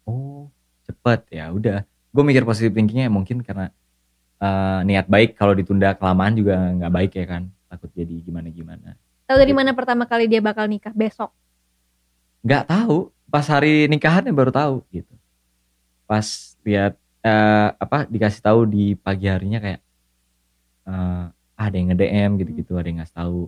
oh 0.09 0.49
cepet. 0.89 1.21
Ya 1.31 1.51
udah. 1.53 1.85
Gue 2.13 2.23
mikir 2.29 2.45
positif 2.45 2.73
thinkingnya 2.73 3.09
mungkin 3.09 3.41
karena 3.41 3.73
eh, 4.41 4.81
niat 4.89 5.07
baik 5.09 5.37
kalau 5.39 5.57
ditunda 5.57 5.95
kelamaan 5.97 6.37
juga 6.37 6.57
nggak 6.59 6.93
baik 6.93 7.13
ya 7.17 7.27
kan. 7.27 7.43
Takut 7.73 7.89
jadi 7.97 8.21
gimana 8.21 8.53
gimana 8.53 8.97
tahu 9.33 9.41
dari 9.41 9.55
mana 9.57 9.73
pertama 9.73 10.05
kali 10.05 10.29
dia 10.29 10.45
bakal 10.45 10.69
nikah? 10.69 10.93
Besok? 10.93 11.33
Nggak 12.45 12.69
tahu. 12.69 13.09
Pas 13.33 13.49
hari 13.49 13.89
nikahannya 13.89 14.29
baru 14.29 14.53
tahu 14.53 14.85
gitu. 14.93 15.09
Pas 16.05 16.53
lihat 16.69 17.01
eh, 17.23 17.69
apa 17.79 18.05
dikasih 18.11 18.43
tahu 18.43 18.61
di 18.67 18.99
pagi 18.99 19.31
harinya 19.31 19.63
kayak 19.63 19.81
eh, 20.91 21.25
ada 21.57 21.75
yang 21.79 21.95
nge 21.95 21.99
DM 22.03 22.31
gitu-gitu 22.43 22.73
ada 22.75 22.89
yang 22.91 22.99
ngasih 23.01 23.17
tahu. 23.17 23.43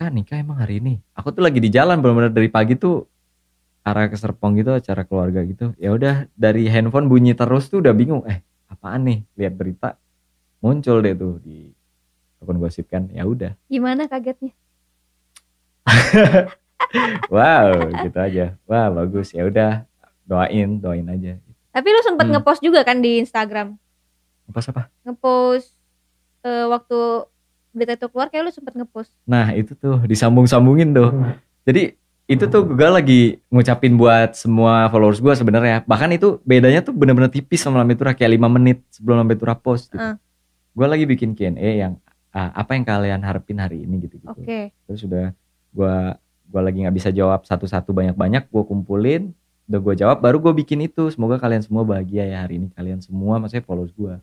Kan 0.00 0.10
nikah 0.16 0.40
emang 0.40 0.58
hari 0.58 0.80
ini? 0.80 0.98
Aku 1.14 1.30
tuh 1.30 1.44
lagi 1.44 1.60
di 1.60 1.68
jalan 1.68 2.00
benar-benar 2.00 2.32
dari 2.32 2.48
pagi 2.48 2.74
tuh 2.74 3.06
arah 3.84 4.08
ke 4.08 4.16
Serpong 4.16 4.56
gitu 4.58 4.72
acara 4.72 5.04
keluarga 5.04 5.44
gitu. 5.44 5.76
Ya 5.76 5.92
udah 5.92 6.26
dari 6.34 6.66
handphone 6.66 7.06
bunyi 7.06 7.36
terus 7.36 7.68
tuh 7.68 7.84
udah 7.84 7.92
bingung 7.92 8.24
eh 8.26 8.40
apaan 8.72 9.04
nih? 9.06 9.18
Lihat 9.36 9.54
berita 9.54 9.88
muncul 10.64 11.04
deh 11.04 11.14
tuh 11.14 11.38
di 11.44 11.70
akun 12.40 12.58
gosip 12.58 12.88
kan 12.88 13.06
ya 13.12 13.28
udah. 13.28 13.52
Gimana 13.68 14.08
kagetnya? 14.08 14.50
Wow 17.32 17.88
gitu 18.04 18.18
aja. 18.20 18.52
Wah 18.68 18.92
bagus. 18.92 19.32
Ya 19.32 19.48
udah 19.48 19.88
doain 20.28 20.76
doain 20.76 21.08
aja 21.08 21.40
tapi 21.72 21.88
lu 21.88 22.00
sempet 22.00 22.24
Hmm. 22.24 22.32
ngepost 22.36 22.60
juga 22.60 22.84
kan 22.84 23.00
di 23.00 23.18
Instagram? 23.18 23.74
Apa 24.46 24.60
apa? 24.62 24.82
Ngepost 25.02 25.72
eh, 26.42 26.66
waktu 26.66 26.98
berita 27.72 27.96
itu 27.96 28.06
keluar 28.06 28.28
kayak 28.28 28.44
lu 28.44 28.52
sempet 28.52 28.74
ngepost. 28.74 29.10
Nah 29.24 29.50
itu 29.52 29.72
tuh 29.72 30.04
disambung-sambungin 30.04 30.92
tuh. 30.92 31.08
Jadi 31.64 31.96
itu 32.28 32.44
tuh 32.46 32.62
gue 32.64 32.88
lagi 32.88 33.20
ngucapin 33.48 33.96
buat 33.96 34.36
semua 34.36 34.86
followers 34.88 35.18
gue 35.18 35.32
sebenarnya. 35.32 35.82
Bahkan 35.84 36.10
itu 36.12 36.36
bedanya 36.44 36.80
tuh 36.80 36.92
bener-bener 36.92 37.28
tipis 37.28 37.60
sama 37.60 37.80
Lambe 37.80 37.96
Tura 37.96 38.12
kayak 38.12 38.36
5 38.36 38.48
menit 38.50 38.78
sebelum 38.90 39.20
Lambe 39.20 39.34
Tura 39.34 39.56
post 39.56 39.88
gitu. 39.90 40.00
Ah. 40.00 40.16
gue 40.72 40.86
lagi 40.88 41.04
bikin 41.04 41.36
Q&A 41.36 41.52
yang 41.84 42.00
ah, 42.32 42.48
apa 42.56 42.72
yang 42.72 42.84
kalian 42.84 43.20
harapin 43.20 43.60
hari 43.60 43.84
ini? 43.84 44.00
gitu 44.00 44.16
gitu 44.20 44.32
oke. 44.32 44.60
Terus 44.88 45.00
udah 45.04 45.26
gue 45.72 45.94
gua 46.48 46.60
lagi 46.60 46.84
nggak 46.84 46.92
bisa 46.92 47.08
jawab 47.08 47.44
satu-satu 47.44 47.92
banyak-banyak 47.92 48.44
gue 48.44 48.62
kumpulin 48.62 49.32
udah 49.64 49.80
gue 49.80 49.94
jawab 49.96 50.18
baru 50.18 50.38
gue 50.38 50.52
bikin 50.58 50.82
itu. 50.82 51.08
Semoga 51.08 51.36
kalian 51.36 51.62
semua 51.62 51.82
bahagia 51.82 52.24
ya 52.24 52.42
hari 52.42 52.58
ini 52.58 52.68
kalian 52.70 52.98
semua 52.98 53.38
maksudnya 53.38 53.62
followers 53.62 53.92
gue 53.92 54.14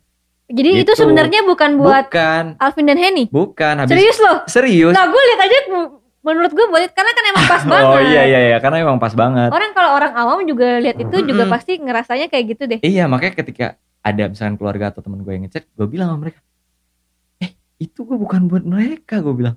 jadi 0.50 0.82
itu 0.82 0.90
Gitu. 0.90 0.98
sebenarnya 0.98 1.46
bukan 1.46 1.78
buat 1.78 2.10
bukan. 2.10 2.58
Alvin 2.58 2.84
dan 2.84 2.98
Henny? 2.98 3.30
Bukan 3.30 3.74
habis 3.78 3.94
serius 3.94 4.18
loh? 4.18 4.36
Serius. 4.44 4.90
Nah 4.90 5.06
gue 5.06 5.22
lihat 5.22 5.40
aja 5.40 5.58
menurut 6.20 6.50
gue 6.50 6.66
buat 6.66 6.90
karena 6.90 7.12
kan 7.14 7.24
emang 7.30 7.44
pas 7.46 7.62
banget. 7.70 7.86
oh 7.86 8.00
iya 8.02 8.22
iya 8.26 8.40
iya. 8.50 8.56
Karena 8.58 8.82
emang 8.82 8.98
pas 8.98 9.14
banget. 9.14 9.46
Orang 9.48 9.70
kalau 9.72 9.94
orang 9.94 10.10
awam 10.12 10.42
juga 10.42 10.82
lihat 10.82 10.98
itu 10.98 11.16
juga 11.22 11.46
pasti 11.46 11.78
ngerasanya 11.78 12.26
kayak 12.26 12.44
gitu 12.50 12.62
deh. 12.66 12.78
Iya 12.82 13.06
makanya 13.06 13.38
ketika 13.38 13.66
ada 14.00 14.26
misalkan 14.26 14.56
keluarga 14.56 14.90
atau 14.90 15.00
teman 15.00 15.22
gue 15.22 15.30
yang 15.30 15.44
ngechat, 15.44 15.70
gue 15.70 15.86
bilang 15.86 16.10
sama 16.10 16.24
mereka, 16.24 16.40
eh 17.38 17.52
itu 17.78 18.00
gue 18.00 18.16
bukan 18.16 18.48
buat 18.48 18.64
mereka, 18.64 19.20
gue 19.20 19.34
bilang. 19.36 19.54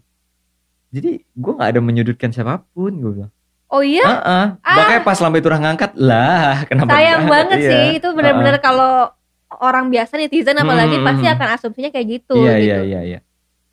Jadi 0.91 1.25
gue 1.25 1.51
nggak 1.53 1.69
ada 1.73 1.79
menyudutkan 1.79 2.29
siapa 2.29 2.61
pun, 2.69 2.91
gue 2.93 3.11
bilang. 3.17 3.31
Oh 3.73 3.81
iya 3.81 4.05
Heeh. 4.05 4.45
Ah. 4.61 4.75
Makanya 4.77 5.01
pas 5.01 5.17
lambe 5.17 5.39
turah 5.39 5.57
ngangkat, 5.57 5.91
lah 5.95 6.63
kenapa? 6.63 6.93
sayang 6.93 7.25
banget 7.25 7.57
Iya. 7.57 7.69
sih 7.69 7.85
itu 7.97 8.07
benar-benar 8.11 8.55
kalau 8.59 9.09
orang 9.55 9.89
biasa 9.89 10.15
netizen 10.15 10.55
apalagi 10.55 10.95
Hmm, 10.95 11.05
pasti 11.05 11.25
hmm, 11.25 11.35
akan 11.35 11.47
asumsinya 11.51 11.89
kayak 11.89 12.07
gitu 12.11 12.37
Iya 12.37 12.53
gitu 12.53 12.63
iya 12.63 12.77
iya 12.79 12.99
iya. 13.03 13.19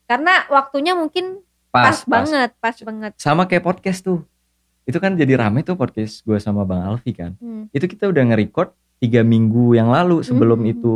karena 0.04 0.44
waktunya 0.48 0.92
mungkin 0.92 1.40
pas, 1.68 1.84
Pas, 1.86 1.98
pas. 2.00 2.10
banget 2.10 2.50
pas 2.56 2.76
banget 2.76 3.12
Sama 3.14 3.44
kayak 3.44 3.62
podcast 3.62 4.02
tuh. 4.02 4.26
Itu 4.82 4.98
kan 4.98 5.14
jadi 5.14 5.38
rame 5.38 5.62
tuh 5.62 5.76
podcast 5.76 6.20
gue 6.20 6.34
sama 6.36 6.64
Bang 6.64 6.82
Alfi 6.82 7.12
kan. 7.12 7.38
Hmm. 7.38 7.70
Itu 7.70 7.86
kita 7.86 8.10
udah 8.10 8.26
nge-record 8.26 8.72
tiga 8.98 9.22
minggu 9.22 9.72
yang 9.72 9.86
lalu 9.86 10.20
sebelum 10.20 10.60
Hmm. 10.60 10.72
itu 10.72 10.94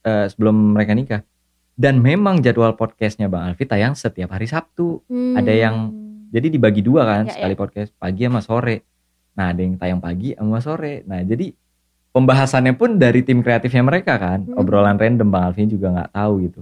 eh, 0.00 0.30
sebelum 0.30 0.54
mereka 0.72 0.94
nikah. 0.94 1.20
Dan 1.74 1.98
memang 1.98 2.38
jadwal 2.38 2.72
podcastnya 2.72 3.26
Bang 3.26 3.42
Alfi 3.44 3.62
tayang 3.62 3.92
setiap 3.92 4.30
hari 4.30 4.46
Sabtu. 4.46 5.02
Ada 5.10 5.50
yang- 5.50 5.90
Jadi 6.28 6.46
dibagi 6.50 6.80
dua 6.80 7.02
kan, 7.02 7.22
Ya, 7.24 7.32
sekali 7.34 7.54
podcast 7.54 7.90
pagi 7.94 8.22
sama 8.22 8.40
sore. 8.40 8.84
Nah, 9.32 9.48
ada 9.48 9.60
yang 9.60 9.74
tayang 9.74 9.98
pagi 9.98 10.32
sama 10.32 10.58
sore. 10.58 11.00
Nah, 11.02 11.20
jadi 11.20 11.54
pembahasannya 12.10 12.74
pun 12.74 12.96
dari 12.96 13.20
tim 13.20 13.38
kreatifnya 13.38 13.80
mereka 13.80 14.16
kan, 14.16 14.42
Hmm. 14.42 14.56
obrolan 14.56 14.96
random 14.96 15.26
Bang 15.26 15.44
Alvin 15.46 15.66
juga 15.66 15.88
nggak 15.90 16.10
tahu 16.10 16.32
gitu. 16.42 16.60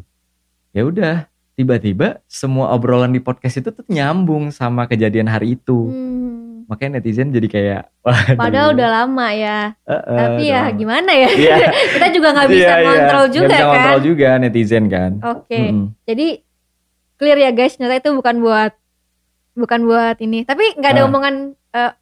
Ya 0.71 0.83
udah, 0.83 1.17
tiba-tiba 1.53 2.21
semua 2.27 2.71
obrolan 2.71 3.09
di 3.09 3.19
podcast 3.19 3.57
itu 3.57 3.71
tuh 3.71 3.87
nyambung 3.87 4.51
sama 4.51 4.85
kejadian 4.85 5.27
hari 5.27 5.57
itu. 5.57 5.89
Hmm. 5.89 6.67
Makanya 6.67 6.99
netizen 6.99 7.31
jadi 7.31 7.47
kayak, 7.47 7.83
waduh. 8.05 8.37
padahal 8.37 8.69
udah 8.73 8.89
lama 8.93 9.27
ya 9.31 9.59
eh, 9.81 9.95
eh, 9.95 10.03
tapi 10.17 10.43
ya 10.45 10.61
lama. 10.61 10.75
gimana 10.75 11.11
ya 11.15 11.31
Iya. 11.31 11.57
kita 11.95 12.07
juga 12.11 12.29
nggak 12.33 12.49
bisa 12.51 12.59
Iya, 12.61 12.75
iya. 12.75 12.85
kontrol 12.85 13.07
Nggak 13.23 13.33
juga 13.33 13.47
bisa 13.47 13.57
kan 13.57 13.71
kontrol 13.71 14.01
juga 14.03 14.29
netizen 14.37 14.85
kan. 14.87 15.11
oke 15.23 15.61
Mm-mm. 15.63 15.87
jadi 16.03 16.27
clear 17.17 17.39
ya 17.39 17.51
guys 17.51 17.73
ternyata 17.73 17.97
itu 17.97 18.11
bukan 18.13 18.37
buat 18.41 18.73
bukan 19.57 19.81
buat 19.83 20.17
ini 20.19 20.45
tapi 20.45 20.77
nggak 20.77 20.93
ada 20.93 21.03
Ah. 21.03 21.09
omongan 21.09 21.35
eh, 21.73 21.93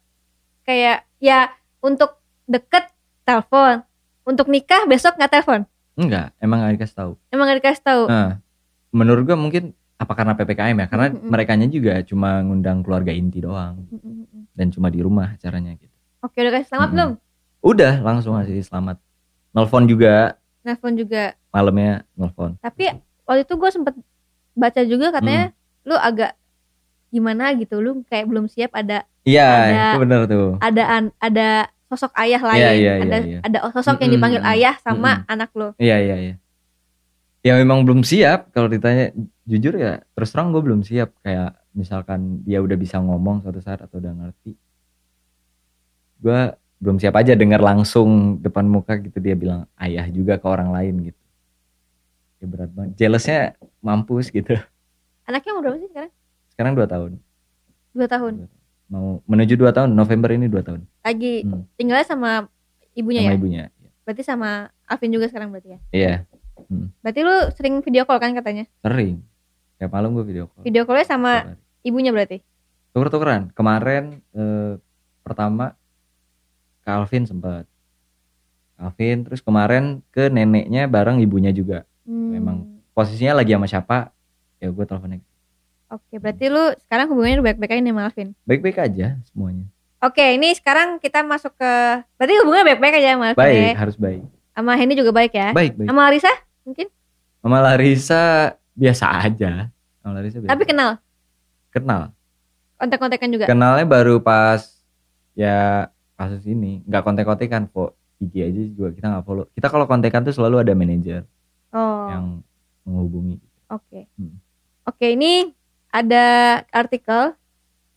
kayak 0.63 0.97
ya 1.17 1.49
untuk 1.79 2.19
deket 2.45 2.91
telepon 3.23 3.81
untuk 4.21 4.45
nikah 4.45 4.83
besok 4.85 5.15
nggak 5.15 5.31
telepon 5.31 5.63
Enggak, 5.95 6.35
emang 6.37 6.59
gak 6.59 6.75
dikasih 6.75 6.91
tahu. 6.93 7.11
Emang 7.31 7.47
gak 7.47 7.63
dikasih 7.63 7.79
tahu? 7.81 8.03
Nah, 8.05 8.43
menurut 8.91 9.23
gua 9.23 9.39
mungkin 9.39 9.71
apa 9.95 10.11
karena 10.11 10.35
PPKM 10.35 10.75
ya? 10.75 10.87
Karena 10.91 11.07
Mm-mm. 11.07 11.23
merekanya 11.25 11.67
juga 11.67 12.03
cuma 12.03 12.43
ngundang 12.43 12.83
keluarga 12.83 13.15
inti 13.15 13.39
doang 13.39 13.87
Mm-mm. 13.87 14.51
dan 14.51 14.67
cuma 14.67 14.91
di 14.91 14.99
rumah 14.99 15.31
acaranya 15.31 15.71
gitu. 15.73 15.95
Oke 16.19 16.43
udah 16.43 16.51
kasih 16.51 16.67
selamat 16.67 16.83
Mm-mm. 16.83 16.95
belum? 16.99 17.11
Udah 17.63 17.93
langsung 18.03 18.35
ngasih 18.35 18.59
selamat. 18.61 18.99
Nelfon 19.49 19.87
juga 19.87 20.35
Nelfon 20.61 20.93
juga. 20.93 21.31
malamnya 21.47 22.03
nelfon. 22.11 22.59
Tapi 22.59 22.91
waktu 23.23 23.41
itu 23.41 23.53
gue 23.55 23.69
sempet 23.71 23.95
baca 24.51 24.81
juga 24.83 25.07
katanya 25.11 25.43
Hmm. 25.47 25.87
lu 25.87 25.95
agak 25.95 26.35
gimana 27.15 27.55
gitu 27.55 27.79
lu 27.79 28.03
kayak 28.05 28.27
belum 28.27 28.45
siap 28.45 28.75
ada 28.75 29.07
Iya, 29.23 29.47
Ada- 29.47 29.71
itu 29.73 29.97
bener 30.03 30.21
tuh. 30.27 30.49
ada 30.59 30.83
an- 30.85 31.15
ada 31.17 31.47
sosok 31.87 32.11
ayah 32.15 32.41
lain 32.43 32.59
Iya, 32.59 32.71
iya, 32.73 32.91
ada 32.99 33.17
iya, 33.17 33.19
iya. 33.25 33.39
ada 33.41 33.57
sosok 33.71 33.97
yang 33.97 34.11
dipanggil 34.11 34.41
ayah 34.43 34.75
sama 34.79 35.11
Mm-mm. 35.17 35.31
anak 35.31 35.49
lo 35.53 35.67
Iya, 35.77 35.97
iya, 35.97 36.15
iya. 36.19 36.35
Ya 37.39 37.53
memang 37.55 37.81
belum 37.81 38.01
siap 38.01 38.49
kalau 38.51 38.65
ditanya 38.65 39.13
jujur 39.45 39.73
ya 39.73 40.01
terus 40.11 40.29
terang 40.29 40.49
gue 40.49 40.59
belum 40.59 40.81
siap 40.81 41.13
kayak 41.21 41.53
misalkan 41.71 42.41
dia 42.41 42.57
udah 42.57 42.73
bisa 42.73 42.97
ngomong 42.97 43.39
suatu 43.39 43.61
saat 43.61 43.79
atau 43.79 43.97
udah 43.97 44.11
ngerti 44.11 44.57
gue 46.17 46.39
belum 46.75 46.97
siap 46.97 47.13
aja 47.13 47.33
dengar 47.33 47.61
langsung 47.61 48.09
depan 48.39 48.65
muka 48.65 48.97
gitu 48.97 49.17
dia 49.17 49.33
bilang 49.33 49.69
ayah 49.75 50.05
juga 50.07 50.35
ke 50.35 50.45
orang 50.45 50.69
lain 50.69 50.95
gitu 51.05 51.21
ya 52.35 52.45
berat 52.45 52.71
banget 52.71 52.91
jealousnya 52.95 53.39
mampus 53.79 54.27
gitu 54.27 54.57
anaknya 55.23 55.51
umur 55.53 55.61
berapa 55.63 55.77
sih 55.79 55.89
sekarang 55.89 56.11
sekarang 56.55 56.73
dua 56.73 56.87
tahun. 56.87 57.11
Dua 57.91 58.07
tahun. 58.07 58.47
Mau 58.87 59.19
menuju 59.27 59.59
dua 59.59 59.75
tahun 59.75 59.91
November 59.91 60.31
ini 60.31 60.47
dua 60.47 60.63
tahun. 60.63 60.87
Lagi 61.03 61.43
Hmm. 61.43 61.67
tinggalnya 61.75 62.07
sama 62.07 62.47
ibunya 62.95 63.27
sama 63.27 63.31
ya? 63.31 63.35
ibunya. 63.35 63.63
Berarti 64.07 64.23
sama 64.23 64.71
Alvin 64.87 65.11
juga 65.11 65.27
sekarang 65.27 65.51
berarti 65.51 65.75
ya? 65.75 65.79
Iya. 65.91 66.15
Berarti 67.03 67.19
lu 67.21 67.35
sering 67.51 67.83
video 67.83 68.07
call 68.07 68.23
kan 68.23 68.31
katanya? 68.31 68.63
Sering. 68.79 69.19
Kayak 69.75 69.91
malam 69.91 70.15
gue 70.15 70.23
video 70.23 70.47
call. 70.47 70.63
Video 70.63 70.87
callnya 70.87 71.03
sama 71.03 71.59
ibunya 71.83 72.15
berarti? 72.15 72.39
Tuker-tukeran. 72.95 73.51
Kemarin 73.51 74.23
eh, 74.31 74.79
pertama 75.19 75.75
ke 76.85 76.89
Alvin 76.89 77.27
sempat 77.27 77.67
Alvin 78.79 79.27
terus 79.27 79.43
kemarin 79.43 79.99
ke 80.13 80.31
neneknya 80.31 80.87
bareng 80.87 81.19
ibunya 81.19 81.51
juga. 81.51 81.83
Hmm. 82.07 82.31
Memang. 82.31 82.57
posisinya 82.95 83.43
lagi 83.43 83.51
sama 83.51 83.67
siapa? 83.67 83.97
Ya 84.63 84.71
gue 84.71 84.85
teleponnya 84.87 85.19
oke 85.95 86.13
berarti 86.19 86.45
lu 86.51 86.63
sekarang 86.87 87.07
hubungannya 87.11 87.41
baik-baik 87.41 87.71
aja 87.75 87.81
nih 87.81 87.93
sama 87.95 88.01
Alvin? 88.07 88.29
Baik-baik 88.43 88.77
aja 88.79 89.07
semuanya. 89.31 89.65
Oke 90.03 90.25
ini 90.35 90.51
sekarang 90.53 90.99
kita 90.99 91.23
masuk 91.23 91.55
ke 91.55 91.71
berarti 92.19 92.33
hubungannya 92.43 92.65
baik-baik 92.75 92.95
aja 92.99 93.09
sama 93.15 93.25
Alvin 93.31 93.39
baik 93.39 93.55
ya? 93.57 93.73
harus 93.79 93.97
baik. 93.97 94.21
Sama 94.55 94.71
Henny 94.75 94.93
juga 94.95 95.11
baik 95.15 95.33
ya? 95.33 95.49
Baik 95.55 95.73
baik. 95.79 95.87
Sama 95.87 95.99
Larissa 96.07 96.33
mungkin? 96.67 96.87
Sama 97.39 97.57
Larissa 97.63 98.23
biasa 98.75 99.05
aja. 99.23 99.51
Sama 100.03 100.11
Larissa 100.19 100.37
biasa 100.43 100.51
tapi 100.51 100.63
kenal? 100.67 100.91
Kenal. 101.71 102.01
Kontak-kontakan 102.75 103.29
juga? 103.31 103.45
Kenalnya 103.47 103.87
baru 103.87 104.19
pas 104.19 104.83
ya 105.33 105.87
kasus 106.19 106.43
ini. 106.47 106.83
Nggak 106.83 107.03
kontek-kontekan 107.03 107.71
kok 107.71 107.95
IG 108.19 108.33
aja 108.43 108.61
juga 108.71 108.87
kita 108.95 109.05
nggak 109.11 109.25
follow. 109.27 109.45
Kita 109.51 109.67
kalau 109.67 109.85
kontekan 109.87 110.23
tuh 110.23 110.35
selalu 110.35 110.63
ada 110.63 110.73
manajer 110.75 111.27
oh. 111.75 112.07
yang 112.11 112.25
menghubungi. 112.87 113.37
Oke. 113.71 114.07
Hmm. 114.15 114.39
Oke, 114.85 115.17
ini 115.17 115.49
ada 115.95 116.25
artikel 116.75 117.31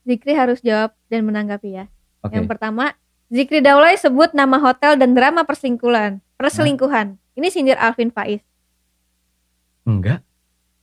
Zikri 0.07 0.33
harus 0.39 0.63
jawab 0.63 0.95
dan 1.11 1.27
menanggapi 1.27 1.83
ya. 1.83 1.85
oke 2.23 2.33
Yang 2.33 2.47
pertama, 2.49 2.95
Zikri 3.29 3.61
Daulay 3.61 3.99
sebut 3.99 4.33
nama 4.33 4.57
hotel 4.57 4.97
dan 4.97 5.13
drama 5.13 5.45
perselingkuhan. 5.45 6.23
Perselingkuhan. 6.39 7.19
Ini 7.35 7.49
sindir 7.51 7.77
Alvin 7.77 8.15
Faiz. 8.15 8.41
enggak 9.89 10.21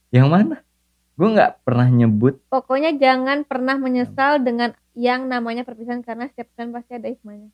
yang 0.10 0.34
mana 0.34 0.66
gue 1.14 1.30
nggak 1.30 1.62
pernah 1.62 1.86
nyebut 1.86 2.42
Pokoknya 2.50 2.90
jangan 2.98 3.46
pernah 3.46 3.78
menyesal 3.78 4.42
dengan 4.42 4.74
yang 4.98 5.30
namanya 5.30 5.62
perpisahan 5.62 6.02
karena 6.02 6.26
setiap 6.32 6.50
kan 6.56 6.72
pasti 6.72 6.96
ada 6.96 7.12
hikmahnya. 7.12 7.52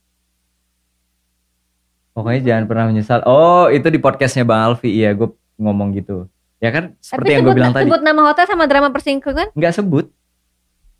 Pokoknya 2.13 2.41
jangan 2.45 2.65
pernah 2.69 2.85
menyesal. 2.91 3.19
Oh, 3.25 3.65
itu 3.73 3.87
di 3.89 3.97
podcastnya 3.97 4.45
Bang 4.45 4.61
Alfi. 4.61 4.93
Iya, 4.93 5.17
gue 5.17 5.33
ngomong 5.57 5.95
gitu. 5.97 6.29
Ya 6.61 6.69
kan, 6.69 6.93
seperti 7.01 7.33
yang 7.33 7.41
gue 7.41 7.51
sebut, 7.51 7.57
bilang 7.57 7.73
tadi. 7.73 7.89
sebut 7.89 8.01
nama 8.05 8.21
hotel 8.21 8.45
sama 8.45 8.69
drama 8.69 8.93
perselingkuhan 8.93 9.49
Nggak 9.57 9.73
sebut. 9.81 10.05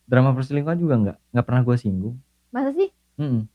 Drama 0.10 0.34
perselingkuhan 0.34 0.78
juga 0.82 0.96
nggak. 0.98 1.18
Nggak 1.38 1.46
pernah 1.46 1.62
gue 1.62 1.76
singgung. 1.78 2.16
masa 2.50 2.74
sih? 2.74 2.90
Mm-mm. 3.22 3.46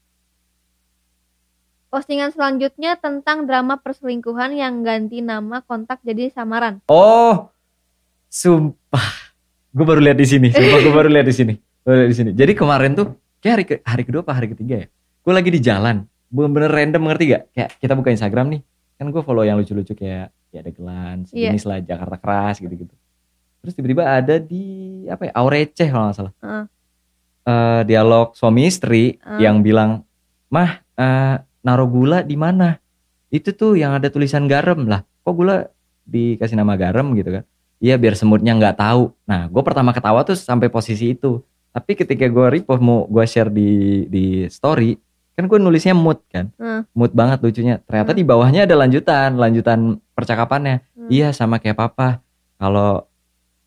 Postingan 1.90 2.30
selanjutnya 2.30 2.94
tentang 2.94 3.44
drama 3.50 3.78
perselingkuhan 3.82 4.54
yang 4.54 4.86
ganti 4.86 5.18
nama 5.18 5.66
kontak 5.66 5.98
jadi 6.06 6.30
samaran. 6.30 6.78
Oh, 6.86 7.50
sumpah. 8.30 9.06
Gue 9.74 9.84
baru 9.84 10.00
lihat 10.00 10.18
di 10.18 10.26
sini. 10.30 10.48
Sumpah, 10.54 10.78
gue 10.78 10.94
baru 10.94 11.08
lihat 11.10 11.26
di 11.26 11.34
sini. 11.34 11.54
Baru 11.82 12.06
lihat 12.06 12.10
di 12.10 12.16
sini. 12.16 12.30
Jadi 12.32 12.52
kemarin 12.54 12.94
tuh, 12.94 13.18
kayak 13.42 13.52
hari, 13.54 13.64
ke, 13.64 13.74
hari 13.82 14.02
kedua 14.06 14.22
apa 14.22 14.32
hari 14.36 14.52
ketiga 14.52 14.84
ya? 14.84 14.86
Gue 15.26 15.32
lagi 15.34 15.50
di 15.50 15.60
jalan. 15.62 16.06
Bener-bener 16.30 16.70
random, 16.70 17.02
ngerti 17.06 17.24
gak? 17.32 17.42
Kayak 17.54 17.70
kita 17.80 17.92
buka 17.96 18.08
Instagram 18.12 18.46
nih. 18.56 18.60
Kan 18.96 19.06
gue 19.12 19.22
follow 19.24 19.44
yang 19.44 19.56
lucu-lucu 19.56 19.92
kayak, 19.96 20.35
ada 20.58 20.70
gelan, 20.70 21.24
Iya. 21.28 21.52
sejenis 21.52 21.64
lah, 21.64 21.78
Jakarta 21.80 22.16
Keras 22.16 22.56
gitu-gitu. 22.58 22.94
Terus 23.60 23.74
tiba-tiba 23.74 24.04
ada 24.06 24.36
di, 24.38 24.64
apa 25.06 25.26
ya, 25.26 25.32
Aureceh 25.34 25.88
kalau 25.88 26.04
nggak 26.08 26.16
salah. 26.16 26.34
Heeh. 26.38 26.64
Eh, 27.46 27.80
dialog 27.86 28.34
suami 28.34 28.66
istri 28.66 29.18
Heeh. 29.18 29.38
yang 29.40 29.62
bilang, 29.62 30.02
mah, 30.48 30.82
eh, 30.94 31.36
naruh 31.62 31.86
gula 31.86 32.22
di 32.22 32.34
mana? 32.34 32.78
Itu 33.28 33.50
tuh 33.50 33.74
yang 33.74 33.94
ada 33.94 34.06
tulisan 34.06 34.46
garam 34.46 34.86
lah. 34.86 35.02
Kok 35.22 35.34
gula 35.34 35.66
dikasih 36.02 36.54
nama 36.54 36.74
garam 36.74 37.10
gitu 37.14 37.42
kan? 37.42 37.44
Iya 37.76 37.98
biar 37.98 38.14
semutnya 38.14 38.54
nggak 38.54 38.78
tahu. 38.78 39.12
Nah, 39.26 39.46
gue 39.46 39.62
pertama 39.62 39.90
ketawa 39.92 40.22
tuh 40.22 40.32
sampai 40.32 40.70
posisi 40.70 41.12
itu. 41.12 41.42
Tapi 41.70 41.92
ketika 41.92 42.24
gue 42.24 42.46
repost 42.48 42.80
mau 42.80 43.04
gue 43.04 43.24
share 43.28 43.52
di 43.52 43.68
di 44.08 44.24
story, 44.48 44.96
kan 45.36 45.44
gue 45.44 45.58
nulisnya 45.60 45.92
mood 45.92 46.22
kan, 46.32 46.48
Hmm. 46.56 46.88
mood 46.96 47.12
banget 47.12 47.44
lucunya. 47.44 47.76
Ternyata 47.84 48.16
Hmm. 48.16 48.18
di 48.18 48.24
bawahnya 48.24 48.64
ada 48.64 48.74
lanjutan, 48.80 49.36
lanjutan 49.36 50.00
percakapannya. 50.16 50.80
Hmm. 50.96 51.08
Iya 51.08 51.30
sama 51.30 51.60
kayak 51.60 51.76
papa. 51.76 52.24
Kalau 52.56 53.04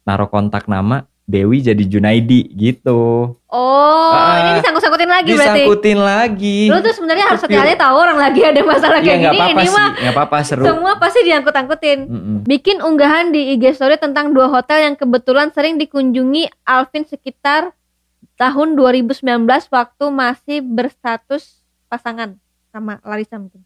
naruh 0.02 0.26
kontak 0.26 0.66
nama 0.66 1.06
Dewi 1.24 1.62
jadi 1.62 1.78
Junaidi 1.80 2.50
gitu. 2.50 3.38
Oh, 3.46 4.10
Ah, 4.10 4.42
ini 4.42 4.52
disangkut-sangkutin 4.58 5.06
lagi 5.06 5.38
berarti. 5.38 5.62
Disangkutin 5.62 6.00
lagi. 6.02 6.60
Lu 6.66 6.82
tuh 6.82 6.90
sebenarnya 6.90 7.26
harus 7.30 7.42
hati-hati 7.46 7.78
tahu 7.78 7.96
orang 7.96 8.18
lagi 8.18 8.42
ada 8.42 8.66
masalah 8.66 8.98
Iya 8.98 9.06
kayak 9.06 9.20
gini. 9.22 9.30
apa-apa 9.30 9.54
Ini 9.54 9.70
sih, 9.70 9.78
mah 9.78 9.90
apa-apa 10.10 10.38
seru. 10.42 10.66
semua 10.66 10.98
pasti 10.98 11.22
diangkut-angkutin. 11.22 12.00
Mm-mm. 12.10 12.36
Bikin 12.50 12.82
unggahan 12.82 13.30
di 13.30 13.54
IG 13.54 13.78
story 13.78 14.02
tentang 14.02 14.34
dua 14.34 14.50
hotel 14.50 14.82
yang 14.82 14.98
kebetulan 14.98 15.54
sering 15.54 15.78
dikunjungi 15.78 16.50
Alvin 16.66 17.06
sekitar 17.06 17.78
tahun 18.34 18.74
2019 18.74 19.22
waktu 19.70 20.06
masih 20.10 20.66
berstatus 20.66 21.62
pasangan 21.86 22.42
sama 22.70 22.98
Larissa 23.04 23.38
mungkin. 23.38 23.62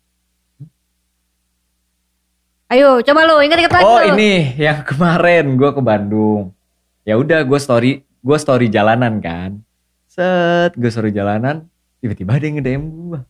Ayo, 2.71 3.04
coba 3.04 3.28
lu 3.28 3.43
ingat-ingat 3.43 3.73
lagi 3.73 3.86
Oh 3.86 3.99
lu. 3.99 4.15
ini 4.15 4.56
yang 4.58 4.82
kemarin 4.88 5.60
gue 5.60 5.69
ke 5.73 5.82
Bandung. 5.84 6.56
Ya 7.04 7.19
udah 7.19 7.43
gue 7.43 7.60
story, 7.60 8.02
gue 8.02 8.38
story 8.39 8.71
jalanan 8.71 9.19
kan. 9.19 9.60
Set, 10.08 10.78
gue 10.78 10.89
story 10.89 11.12
jalanan, 11.12 11.67
tiba-tiba 11.99 12.38
ada 12.38 12.45
yang 12.45 12.56
nge-DM 12.62 12.84
gue. 13.12 13.21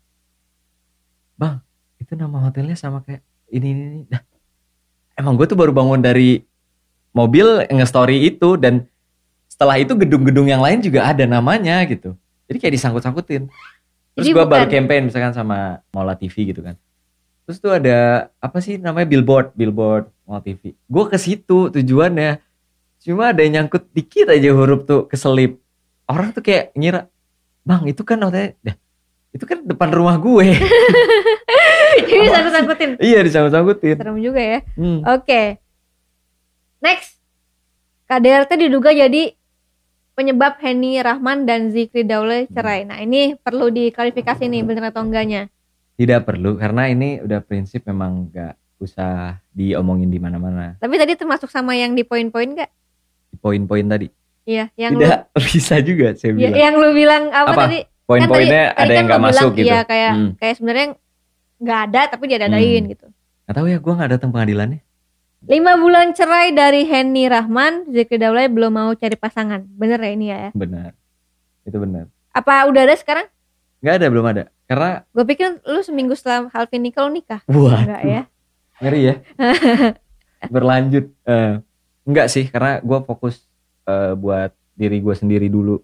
Bang, 1.40 1.66
itu 1.98 2.14
nama 2.14 2.38
hotelnya 2.46 2.78
sama 2.78 3.02
kayak 3.02 3.26
ini 3.50 3.68
ini. 3.74 3.84
ini. 3.84 4.02
Dah, 4.06 4.22
emang 5.18 5.34
gue 5.36 5.50
tuh 5.50 5.58
baru 5.58 5.74
bangun 5.74 6.00
dari 6.00 6.46
mobil 7.14 7.66
nge-story 7.70 8.30
itu 8.30 8.58
dan 8.58 8.86
setelah 9.50 9.78
itu 9.78 9.94
gedung-gedung 9.94 10.50
yang 10.50 10.62
lain 10.62 10.82
juga 10.82 11.06
ada 11.10 11.26
namanya 11.26 11.82
gitu. 11.86 12.18
Jadi 12.50 12.58
kayak 12.58 12.74
disangkut-sangkutin. 12.78 13.50
Terus 14.14 14.26
gue 14.30 14.46
baru 14.46 14.70
campaign 14.70 15.10
misalkan 15.10 15.34
sama 15.34 15.82
Mola 15.90 16.14
TV 16.14 16.54
gitu 16.54 16.62
kan. 16.62 16.78
Terus 17.44 17.58
tuh 17.60 17.76
ada 17.76 18.30
apa 18.40 18.58
sih 18.64 18.80
namanya 18.80 19.08
billboard, 19.08 19.52
billboard 19.56 20.08
Mola 20.24 20.40
TV. 20.40 20.72
Gue 20.88 21.06
ke 21.12 21.20
situ 21.20 21.68
tujuannya. 21.68 22.40
Cuma 23.04 23.36
ada 23.36 23.44
yang 23.44 23.68
nyangkut 23.68 23.92
dikit 23.92 24.32
aja 24.32 24.50
huruf 24.56 24.88
tuh 24.88 25.12
keselip. 25.12 25.60
Orang 26.08 26.32
tuh 26.32 26.40
kayak 26.40 26.72
ngira, 26.76 27.12
bang 27.68 27.84
itu 27.88 28.04
kan 28.04 28.20
hotelnya, 28.24 28.56
dah, 28.64 28.76
itu 29.36 29.44
kan 29.44 29.60
depan 29.64 29.90
rumah 29.92 30.16
gue. 30.20 30.56
Jadi 32.08 32.22
disangkut-sangkutin. 32.28 32.90
iya 33.00 33.20
disangkut-sangkutin. 33.24 33.96
Serem 34.00 34.18
juga 34.24 34.42
ya. 34.42 34.60
Hmm. 34.76 35.00
Oke. 35.04 35.60
Next. 36.80 37.20
KDRT 38.04 38.68
diduga 38.68 38.92
jadi 38.92 39.34
penyebab 40.14 40.60
Henny 40.62 41.00
Rahman 41.02 41.46
dan 41.50 41.72
Zikri 41.74 42.06
Daule 42.06 42.46
cerai. 42.52 42.86
Nah, 42.86 43.02
ini 43.02 43.34
perlu 43.40 43.74
diklarifikasi 43.74 44.44
nih 44.46 44.62
bener 44.62 44.94
atau 44.94 45.02
enggaknya. 45.06 45.53
Tidak 45.94 46.20
perlu 46.22 46.58
karena 46.58 46.90
ini 46.90 47.22
udah 47.22 47.40
prinsip 47.40 47.86
memang 47.86 48.28
gak 48.28 48.54
usah 48.78 49.38
diomongin 49.50 50.10
di 50.10 50.18
mana-mana. 50.18 50.76
Tapi 50.76 50.96
tadi 50.98 51.14
termasuk 51.14 51.48
sama 51.48 51.74
yang 51.74 51.94
di 51.94 52.02
poin-poin 52.02 52.50
enggak? 52.50 52.72
Di 53.30 53.38
Poin-poin 53.38 53.86
tadi. 53.86 54.08
Iya, 54.44 54.68
yang 54.76 54.98
lu 54.98 55.02
Tidak 55.02 55.20
bisa 55.48 55.76
juga 55.80 56.08
saya 56.14 56.34
ya, 56.34 56.50
bilang. 56.50 56.56
yang 56.58 56.74
lu 56.76 56.90
bilang 56.92 57.24
apa, 57.30 57.50
Apa? 57.50 57.62
tadi? 57.64 57.80
Poin-poinnya 58.04 58.64
kan 58.66 58.76
ada 58.76 58.82
tadi 58.82 58.92
yang 58.92 59.06
kan 59.06 59.10
gak 59.10 59.16
lu 59.16 59.24
masuk 59.24 59.40
bilang, 59.40 59.56
gitu. 59.56 59.68
Iya, 59.70 59.80
kayak 59.86 60.12
Hmm. 60.12 60.32
kayak 60.36 60.56
sebenarnya 60.60 60.88
nggak 61.58 61.80
ada 61.88 62.02
tapi 62.12 62.24
dia 62.28 62.40
dadain 62.42 62.84
Hmm. 62.84 62.92
gitu. 62.92 63.06
Gak 63.44 63.56
tahu 63.56 63.68
ya, 63.68 63.78
gue 63.80 63.94
nggak 63.94 64.12
datang 64.12 64.30
pengadilannya. 64.30 64.82
Lima 65.44 65.76
bulan 65.76 66.12
cerai 66.12 66.52
dari 66.52 66.84
Henny 66.84 67.28
Rahman, 67.28 67.88
Zikri 67.88 68.16
Daulay 68.16 68.48
belum 68.48 68.72
mau 68.72 68.92
cari 68.94 69.16
pasangan. 69.16 69.64
Bener 69.70 70.00
ya 70.00 70.12
ini 70.12 70.26
ya? 70.28 70.52
Benar. 70.52 70.96
Itu 71.64 71.78
benar. 71.78 72.08
Apa 72.32 72.64
udah 72.66 72.82
ada 72.84 72.96
sekarang? 72.96 73.28
Nggak 73.84 73.96
ada, 74.00 74.08
belum 74.08 74.26
ada. 74.26 74.44
Karena 74.64 74.90
Gue 75.12 75.26
pikir 75.28 75.60
lu 75.60 75.84
seminggu 75.84 76.16
setelah 76.16 76.48
Halvin 76.56 76.80
nikah 76.82 77.04
lu 77.04 77.20
nikah. 77.20 77.44
wah, 77.52 77.84
Enggak 77.84 78.02
ya? 78.08 78.22
ngeri 78.80 79.02
ya. 79.04 79.16
Berlanjut. 80.56 81.06
Eh, 81.24 81.54
enggak 82.04 82.28
sih, 82.32 82.48
karena 82.48 82.80
gue 82.80 83.00
fokus 83.04 83.44
eh, 83.84 84.16
buat 84.16 84.56
diri 84.74 85.04
gue 85.04 85.12
sendiri 85.12 85.52
dulu. 85.52 85.84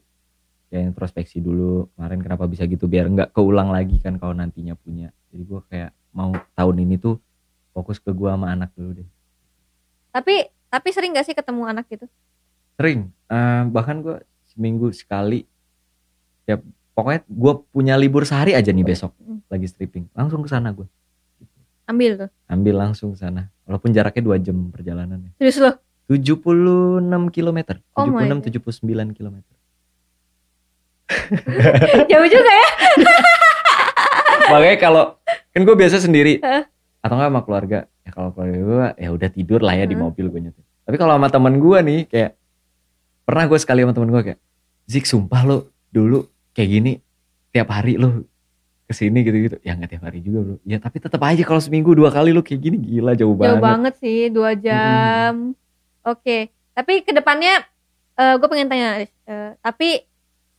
Ya 0.72 0.80
introspeksi 0.80 1.44
dulu. 1.44 1.92
Kemarin 1.94 2.24
kenapa 2.24 2.48
bisa 2.48 2.64
gitu 2.64 2.88
biar 2.88 3.12
nggak 3.12 3.36
keulang 3.36 3.68
lagi 3.68 4.00
kan 4.00 4.16
kalau 4.16 4.32
nantinya 4.32 4.80
punya. 4.80 5.12
Jadi 5.36 5.44
gue 5.44 5.62
kayak 5.68 5.92
mau 6.16 6.32
tahun 6.56 6.88
ini 6.88 6.96
tuh 6.98 7.20
fokus 7.76 8.00
ke 8.00 8.16
gue 8.16 8.30
sama 8.32 8.56
anak 8.56 8.72
dulu 8.80 9.04
deh. 9.04 9.10
Tapi 10.10 10.48
tapi 10.70 10.88
sering 10.94 11.12
gak 11.12 11.26
sih 11.26 11.34
ketemu 11.34 11.68
anak 11.68 11.84
gitu? 11.90 12.06
Sering. 12.80 13.12
Eh, 13.28 13.62
bahkan 13.68 14.00
gue 14.00 14.18
seminggu 14.48 14.88
sekali. 14.94 15.44
Ya 16.46 16.58
pokoknya 17.00 17.22
gue 17.24 17.54
punya 17.70 17.96
libur 17.96 18.24
sehari 18.24 18.52
aja 18.52 18.70
nih 18.70 18.84
besok 18.84 19.16
Hmm. 19.18 19.40
lagi 19.48 19.66
stripping. 19.66 20.12
Langsung 20.12 20.44
ke 20.44 20.50
sana 20.50 20.70
gue. 20.70 20.84
Ambil 21.86 22.12
tuh. 22.18 22.30
Ambil 22.46 22.76
langsung 22.76 23.16
ke 23.16 23.18
sana. 23.18 23.48
Walaupun 23.64 23.90
jaraknya 23.90 24.22
2 24.22 24.38
jam 24.42 24.70
perjalanannya. 24.70 25.34
Serius 25.36 25.58
lo? 25.58 25.72
76 26.06 26.52
km. 27.30 27.60
Oh 27.96 28.06
my 28.06 28.26
76 28.28 28.84
79 28.84 29.16
km. 29.16 29.38
Jauh 32.06 32.28
juga 32.28 32.52
ya? 32.52 32.70
Makanya 34.52 34.78
kalau 34.78 35.04
kan 35.50 35.62
gue 35.62 35.76
biasa 35.76 35.98
sendiri 36.00 36.42
atau 37.00 37.14
enggak 37.16 37.30
sama 37.30 37.42
keluarga. 37.42 37.80
Ya 38.02 38.10
kalau 38.12 38.30
keluarga 38.34 38.58
gue 38.58 38.88
ya 38.98 39.10
udah 39.10 39.30
tidur 39.30 39.62
lah 39.62 39.74
ya 39.74 39.86
di 39.86 39.94
Hah? 39.94 40.02
mobil 40.04 40.26
gue 40.28 40.42
nyetir. 40.42 40.66
Tapi 40.86 40.96
kalau 40.98 41.14
sama 41.16 41.30
teman 41.30 41.58
gue 41.58 41.78
nih 41.80 42.00
kayak 42.06 42.32
pernah 43.24 43.46
gue 43.46 43.58
sekali 43.58 43.82
sama 43.82 43.94
teman 43.94 44.10
gue 44.10 44.22
kayak 44.26 44.40
Zik 44.90 45.06
sumpah 45.06 45.42
lo 45.46 45.58
dulu 45.90 46.26
kayak 46.60 46.72
gini 46.76 46.92
tiap 47.56 47.72
hari 47.72 47.96
lo 47.96 48.28
ke 48.84 48.92
sini 48.92 49.24
gitu-gitu 49.24 49.56
ya 49.64 49.80
nggak 49.80 49.96
tiap 49.96 50.04
hari 50.04 50.20
juga 50.20 50.44
bro 50.44 50.56
ya 50.68 50.76
tapi 50.76 51.00
tetap 51.00 51.22
aja 51.24 51.40
kalau 51.48 51.64
seminggu 51.64 51.96
dua 51.96 52.12
kali 52.12 52.36
lo 52.36 52.44
kayak 52.44 52.60
gini 52.60 52.76
gila 52.76 53.16
jauh, 53.16 53.32
Jauh 53.32 53.40
banget 53.40 53.64
banget 53.64 53.94
sih, 54.04 54.28
dua 54.28 54.52
jam. 54.60 55.56
Oke, 56.04 56.52
tapi 56.76 57.00
ke 57.00 57.16
depannya 57.16 57.64
gue 58.20 58.48
pengen 58.52 58.68
tanya. 58.68 59.08
Eh, 59.08 59.52
tapi 59.64 60.04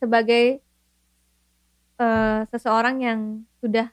sebagai 0.00 0.64
eh, 2.00 2.40
seseorang 2.48 2.96
yang 3.04 3.20
sudah 3.60 3.92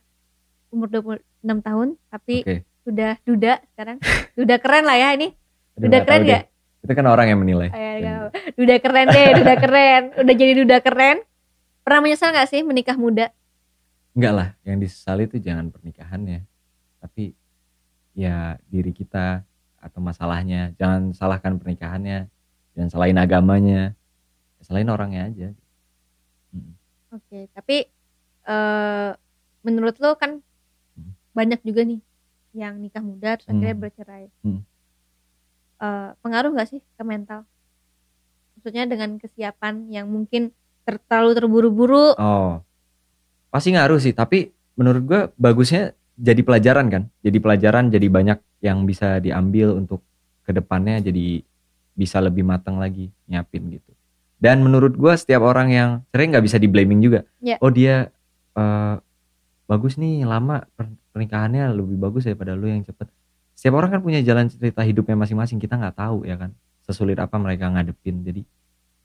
umur 0.71 0.87
26 0.87 1.19
tahun, 1.59 1.87
tapi 2.07 2.35
oke 2.47 2.55
sudah 2.87 3.19
duda 3.27 3.59
sekarang, 3.75 3.99
duda 4.39 4.55
keren 4.63 4.87
lah 4.87 4.95
ya 4.95 5.11
ini, 5.11 5.35
Aduh, 5.75 5.91
duda 5.91 5.97
keren 6.07 6.21
tahu 6.23 6.29
deh. 6.31 6.39
gak? 6.39 6.45
itu 6.77 6.93
kan 6.95 7.05
orang 7.09 7.27
yang 7.27 7.39
menilai 7.43 7.67
Oh, 7.67 7.95
ya. 7.99 8.15
Duda 8.55 8.75
keren 8.79 9.07
deh, 9.11 9.27
duda 9.43 9.53
keren, 9.59 10.03
udah 10.15 10.35
jadi 10.39 10.53
duda 10.63 10.77
keren. 10.79 11.17
Pernah 11.88 12.04
menyesal 12.04 12.36
gak 12.36 12.52
sih 12.52 12.67
menikah 12.67 13.00
muda? 13.00 13.32
enggak 14.12 14.34
lah 14.36 14.50
yang 14.67 14.76
disesali 14.82 15.23
itu 15.30 15.38
jangan 15.39 15.69
pernikahannya 15.71 16.43
tapi 17.00 17.38
ya 18.12 18.58
diri 18.65 18.89
kita 18.89 19.45
atau 19.78 20.00
masalahnya 20.02 20.73
jangan 20.76 21.13
salahkan 21.13 21.56
pernikahannya 21.56 22.26
jangan 22.73 22.89
salahin 22.89 23.21
agamanya 23.21 23.93
ya 24.58 24.62
salahin 24.67 24.91
orangnya 24.91 25.21
aja 25.32 25.50
Mm. 26.50 26.73
Oke, 27.13 27.39
tapi 27.56 27.88
eh 28.43 29.12
menurut 29.62 29.95
lo 30.04 30.15
kan 30.19 30.43
Hmm. 30.97 31.12
banyak 31.32 31.60
juga 31.63 31.84
nih 31.88 32.00
yang 32.52 32.80
nikah 32.82 33.04
muda 33.06 33.36
terus 33.39 33.47
akhirnya 33.47 33.76
Hmm. 33.78 33.84
bercerai. 33.84 34.26
Hmm. 34.43 34.62
Eh, 35.78 36.10
pengaruh 36.19 36.52
nggak 36.52 36.67
sih 36.67 36.80
ke 36.82 37.04
mental? 37.06 37.43
Maksudnya 38.58 38.88
dengan 38.89 39.19
kesiapan 39.21 39.88
yang 39.93 40.08
mungkin 40.10 40.52
ter- 40.88 41.04
terlalu 41.04 41.32
terburu-buru. 41.36 42.15
oh. 42.15 42.63
Pasti 43.52 43.76
ngaruh 43.76 44.00
sih 44.00 44.15
tapi 44.15 44.56
menurut 44.80 45.04
gua 45.04 45.21
bagusnya 45.36 45.91
jadi 46.15 46.39
pelajaran 46.39 46.88
kan? 46.88 47.04
Jadi 47.19 47.38
pelajaran 47.43 47.91
jadi 47.91 48.08
banyak 48.08 48.39
yang 48.63 48.88
bisa 48.88 49.19
diambil 49.19 49.76
untuk 49.76 50.00
ke 50.47 50.56
depannya 50.56 51.04
jadi 51.04 51.43
bisa 51.91 52.23
lebih 52.23 52.47
matang 52.47 52.80
lagi 52.80 53.12
nyiapin 53.28 53.67
gitu. 53.67 53.91
Dan 54.39 54.63
menurut 54.63 54.95
gua 54.95 55.19
setiap 55.19 55.43
orang 55.43 55.73
yang 55.73 55.89
sering 56.15 56.32
nggak 56.32 56.45
bisa 56.47 56.56
di 56.56 56.71
blaming 56.71 57.04
juga. 57.04 57.19
Ya. 57.43 57.60
oh 57.60 57.71
dia 57.73 58.08
eh, 58.56 58.95
bagus 59.67 60.00
nih 60.00 60.23
lama 60.23 60.63
per- 60.78 60.95
pernikahannya 61.12 61.73
lebih 61.76 61.97
bagus 62.00 62.23
daripada 62.23 62.56
lu 62.56 62.71
yang 62.71 62.86
cepet. 62.86 63.10
Setiap 63.58 63.73
orang 63.82 63.89
kan 63.97 64.02
punya 64.06 64.21
jalan 64.21 64.47
cerita 64.47 64.86
hidupnya 64.86 65.17
masing-masing 65.17 65.58
kita 65.58 65.76
nggak 65.76 65.97
tahu 65.97 66.23
ya 66.23 66.38
kan? 66.38 66.54
Sesulit 66.86 67.17
apa 67.17 67.36
mereka 67.41 67.67
ngadepin. 67.73 68.21
Jadi 68.21 68.41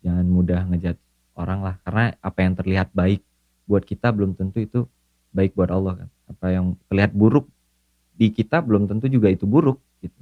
jangan 0.05 0.27
mudah 0.29 0.69
ngejat 0.69 0.97
orang 1.37 1.61
lah. 1.65 1.75
Karena 1.87 2.15
apa 2.19 2.39
yang 2.45 2.55
terlihat 2.59 2.89
baik 2.93 3.21
buat 3.67 3.85
kita 3.87 4.11
belum 4.13 4.37
tentu 4.37 4.59
itu 4.63 4.81
baik 5.33 5.57
buat 5.57 5.71
Allah 5.73 6.05
kan. 6.05 6.09
Apa 6.29 6.47
yang 6.53 6.77
terlihat 6.91 7.13
buruk 7.13 7.49
di 8.17 8.29
kita 8.29 8.61
belum 8.61 8.87
tentu 8.87 9.09
juga 9.09 9.33
itu 9.33 9.49
buruk 9.49 9.81
gitu 10.05 10.21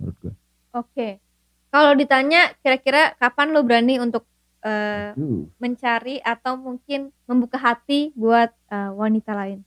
menurut 0.00 0.16
gua. 0.20 0.34
Oke. 0.80 1.20
Kalau 1.68 1.92
ditanya 1.92 2.56
kira-kira 2.64 3.12
kapan 3.16 3.52
lo 3.52 3.64
berani 3.64 4.00
untuk 4.00 4.24
Uh, 4.58 5.14
mencari 5.62 6.18
atau 6.18 6.58
mungkin 6.58 7.14
membuka 7.30 7.62
hati 7.62 8.10
buat 8.18 8.50
eh, 8.74 8.90
wanita 8.90 9.30
lain? 9.30 9.62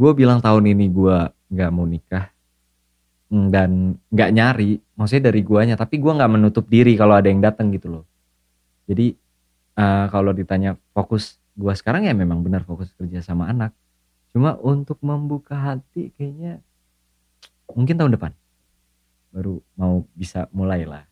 gue 0.00 0.12
bilang 0.16 0.40
tahun 0.40 0.72
ini 0.72 0.88
gua 0.88 1.28
nggak 1.52 1.70
mau 1.76 1.84
nikah 1.84 2.32
mm, 3.28 3.46
dan 3.52 4.00
nggak 4.08 4.30
nyari. 4.32 4.70
Maksudnya 4.96 5.28
dari 5.28 5.44
guanya 5.44 5.76
tapi 5.76 6.00
gua 6.00 6.16
nggak 6.16 6.32
menutup 6.32 6.64
diri 6.64 6.96
kalau 6.96 7.20
ada 7.20 7.28
yang 7.28 7.44
datang 7.44 7.68
gitu 7.68 8.00
loh. 8.00 8.04
Jadi 8.88 9.12
eh, 9.80 10.06
kalau 10.08 10.30
ditanya 10.30 10.70
fokus 10.90 11.24
gua 11.52 11.72
sekarang 11.72 12.04
ya 12.04 12.12
memang 12.12 12.40
benar 12.40 12.62
fokus 12.62 12.92
kerja 12.92 13.20
sama 13.20 13.48
anak 13.48 13.72
cuma 14.30 14.54
untuk 14.56 15.00
membuka 15.00 15.56
hati 15.56 16.12
kayaknya 16.14 16.60
mungkin 17.68 17.96
tahun 17.96 18.12
depan 18.12 18.32
baru 19.30 19.58
mau 19.74 20.04
bisa 20.12 20.46
mulai 20.50 20.84
lah 20.84 21.06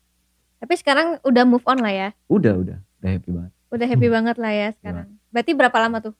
Tapi 0.58 0.74
sekarang 0.74 1.22
udah 1.22 1.44
move 1.44 1.62
on 1.64 1.78
lah 1.78 1.90
ya. 1.90 2.08
udah 2.26 2.54
udah 2.56 2.78
udah 2.98 3.08
happy 3.08 3.30
banget 3.30 3.52
Udah 3.68 3.86
happy 3.86 4.08
banget 4.16 4.36
lah 4.36 4.52
ya 4.52 4.68
sekarang. 4.74 5.06
Berarti 5.28 5.52
berapa 5.52 5.76
lama 5.78 5.98
tuh? 6.00 6.14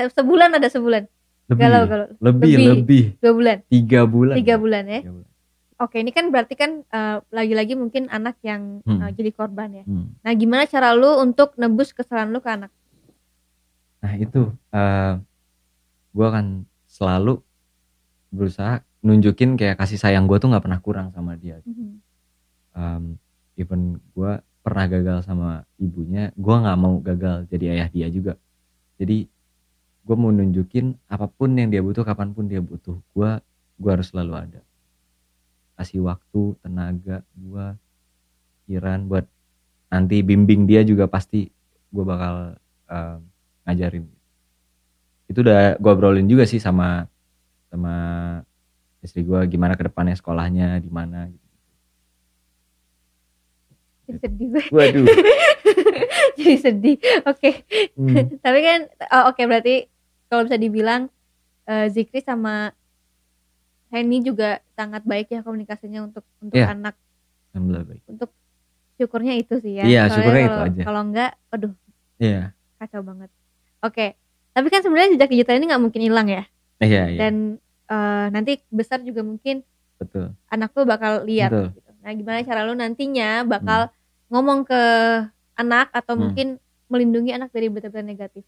Sebulan 0.00 0.54
ada 0.54 0.64
sebulan. 0.64 1.02
lebih 1.46 1.60
Galau 1.60 1.82
galau. 1.84 2.08
lebih 2.22 2.52
Lebih. 2.54 2.64
lebih 2.72 3.04
Dua 3.18 3.32
bulan. 3.34 3.56
tiga 3.68 4.00
bulan 4.06 4.34
Tiga 4.38 4.54
bulan 4.56 4.84
ya. 4.86 5.00
Tiga 5.02 5.12
bulan. 5.12 5.29
Oke, 5.80 5.96
ini 6.04 6.12
kan 6.12 6.28
berarti 6.28 6.54
kan 6.60 6.84
eh, 6.84 7.16
lagi-lagi 7.32 7.72
mungkin 7.72 8.12
anak 8.12 8.36
yang 8.44 8.84
Hmm. 8.84 9.00
eh, 9.00 9.10
jadi 9.16 9.30
korban 9.32 9.80
ya. 9.80 9.84
Hmm. 9.88 10.12
Nah, 10.20 10.32
gimana 10.36 10.68
cara 10.68 10.92
lu 10.92 11.16
untuk 11.24 11.56
nebus 11.56 11.96
kesalahan 11.96 12.28
lu 12.28 12.44
ke 12.44 12.52
anak? 12.52 12.70
Nah 14.00 14.12
itu 14.16 14.48
eh 14.72 15.14
gue 16.16 16.26
akan 16.26 16.64
selalu 16.88 17.44
berusaha 18.32 18.80
nunjukin 19.04 19.56
kayak 19.56 19.80
kasih 19.80 20.00
sayang 20.00 20.24
gue 20.28 20.36
tuh 20.40 20.48
nggak 20.48 20.64
pernah 20.64 20.80
kurang 20.80 21.12
sama 21.12 21.36
dia. 21.36 21.60
Um, 22.70 23.18
even 23.56 24.00
gue 24.16 24.40
pernah 24.60 24.84
gagal 24.88 25.24
sama 25.24 25.64
ibunya, 25.80 26.32
gue 26.36 26.54
nggak 26.54 26.78
mau 26.80 27.00
gagal 27.00 27.48
jadi 27.48 27.76
ayah 27.76 27.88
dia 27.88 28.08
juga. 28.12 28.36
Jadi 29.00 29.28
gue 30.00 30.16
mau 30.16 30.32
nunjukin 30.32 30.96
apa 31.08 31.28
pun 31.28 31.52
yang 31.56 31.68
dia 31.72 31.84
butuh, 31.84 32.04
kapan 32.04 32.32
pun 32.32 32.48
dia 32.48 32.60
butuh, 32.60 32.96
gue 33.16 33.30
gue 33.80 33.90
harus 33.90 34.08
selalu 34.12 34.32
ada. 34.48 34.60
Kasih 35.80 36.04
waktu, 36.04 36.60
tenaga, 36.60 37.24
gue 37.32 37.66
pikiran 38.68 39.08
buat 39.08 39.24
nanti 39.88 40.20
bimbing 40.20 40.68
dia 40.68 40.84
juga 40.84 41.08
pasti 41.08 41.48
gue 41.90 42.04
bakal 42.04 42.54
um, 42.86 43.18
ngajarin 43.66 44.06
itu 45.26 45.38
udah 45.46 45.78
gue 45.78 45.90
obrolin 45.90 46.26
juga 46.26 46.42
sih 46.42 46.58
sama 46.58 47.06
sama 47.70 47.94
istri 48.98 49.22
gue 49.22 49.38
gimana 49.46 49.78
ke 49.78 49.86
depannya 49.86 50.18
sekolahnya 50.18 50.82
di 50.82 50.90
mana 50.90 51.30
gitu. 51.30 51.48
Jadi 54.10 54.18
sedih 54.26 54.46
gue. 54.50 54.64
Waduh. 54.74 55.06
jadi 56.38 56.56
sedih. 56.58 56.96
Oke. 57.30 57.62
Hmm. 57.94 58.38
Tapi 58.42 58.58
kan 58.58 58.80
oh, 59.14 59.30
oke 59.30 59.42
berarti 59.46 59.86
kalau 60.26 60.50
bisa 60.50 60.58
dibilang 60.58 61.06
eh, 61.70 61.86
Zikri 61.94 62.18
sama 62.18 62.74
Henny 63.90 64.22
juga 64.22 64.62
sangat 64.72 65.02
baik 65.02 65.28
ya 65.28 65.42
komunikasinya 65.42 66.06
untuk 66.06 66.22
untuk 66.38 66.54
Iya. 66.54 66.70
anak. 66.70 66.94
Alhamdulillah 67.50 67.86
baik. 67.86 68.02
Untuk 68.06 68.30
syukurnya 68.94 69.34
itu 69.34 69.58
sih 69.58 69.76
ya. 69.76 69.84
Iya, 69.84 70.02
syukurnya 70.08 70.42
itu 70.42 70.50
kalau- 70.50 70.68
aja. 70.70 70.82
Kalau 70.86 71.00
enggak, 71.02 71.30
aduh 71.50 71.72
Iya. 72.16 72.42
kacau 72.76 73.02
banget. 73.02 73.30
Oke. 73.80 74.06
Tapi 74.50 74.66
kan 74.66 74.80
sebenarnya 74.80 75.14
jejak 75.14 75.30
digital 75.30 75.56
ini 75.56 75.66
nggak 75.70 75.82
mungkin 75.82 76.02
hilang 76.02 76.26
ya. 76.26 76.42
Iya, 76.78 77.02
iya. 77.08 77.18
Dan 77.20 77.34
eh, 77.86 78.26
nanti 78.30 78.62
besar 78.70 79.02
juga 79.02 79.20
mungkin 79.20 79.66
Betul. 79.98 80.30
anak 80.46 80.70
lu 80.72 80.86
bakal 80.86 81.26
lihat. 81.26 81.50
Betul. 81.50 81.66
Gitu. 81.74 81.90
Nah, 82.00 82.12
gimana 82.14 82.38
cara 82.40 82.60
lu 82.62 82.72
nantinya 82.72 83.42
bakal 83.42 83.90
ngomong 84.30 84.62
ke 84.62 84.82
anak 85.54 85.90
atau 85.90 86.14
Hmm. 86.14 86.22
mungkin 86.22 86.46
melindungi 86.86 87.30
anak 87.30 87.50
dari 87.50 87.66
berita-berita 87.66 88.06
negatif. 88.06 88.44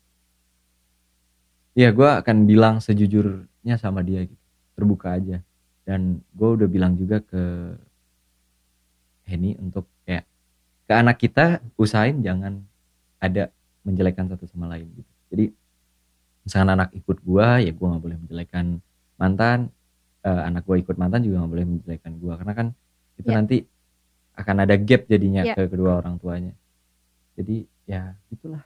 Iya, 1.72 1.88
gue 1.90 2.04
akan 2.04 2.44
bilang 2.44 2.78
sejujurnya 2.78 3.76
sama 3.76 4.00
dia 4.00 4.22
gitu. 4.22 4.41
Terbuka 4.72 5.14
aja. 5.14 5.38
dan 5.82 6.00
gue 6.30 6.48
udah 6.48 6.66
bilang 6.66 6.94
juga 6.94 7.18
ke 7.18 7.42
Henny 9.24 9.58
untuk 9.58 9.86
kayak 10.04 10.24
ke 10.84 10.92
anak 10.92 11.16
kita 11.16 11.44
usahain 11.74 12.18
jangan 12.20 12.62
ada 13.18 13.50
menjelekkan 13.82 14.26
satu 14.26 14.46
sama 14.46 14.66
lain 14.68 14.86
gitu 14.92 15.10
jadi 15.26 15.44
misalkan 16.42 16.70
anak 16.72 16.90
ikut 16.92 17.18
gue 17.18 17.46
ya 17.60 17.72
gue 17.72 17.82
nggak 17.84 18.02
boleh 18.02 18.14
menjelekkan 18.16 18.66
mantan 19.16 19.70
eh, 20.20 20.42
anak 20.44 20.62
gue 20.62 20.76
ikut 20.78 20.94
mantan 20.94 21.22
juga 21.22 21.42
nggak 21.42 21.50
boleh 21.50 21.66
menjelekkan 21.68 22.12
gue 22.14 22.32
karena 22.36 22.52
kan 22.52 22.66
itu 23.12 23.28
Ya. 23.28 23.34
nanti 23.34 23.56
akan 24.32 24.56
ada 24.60 24.74
gap 24.76 25.02
jadinya 25.06 25.42
Ya. 25.44 25.54
ke 25.54 25.66
kedua 25.66 25.98
orang 25.98 26.14
tuanya 26.16 26.54
jadi 27.34 27.56
ya 27.84 28.02
itulah 28.28 28.62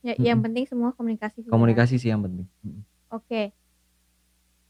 Ya, 0.00 0.14
yang 0.20 0.38
penting 0.38 0.62
semua 0.64 0.92
komunikasi. 0.92 1.42
sih, 1.42 1.48
ya. 1.48 1.50
komunikasi 1.50 1.94
sih 1.96 2.08
yang 2.08 2.20
penting 2.20 2.44
Mm. 2.60 2.82
Oke. 3.08 3.50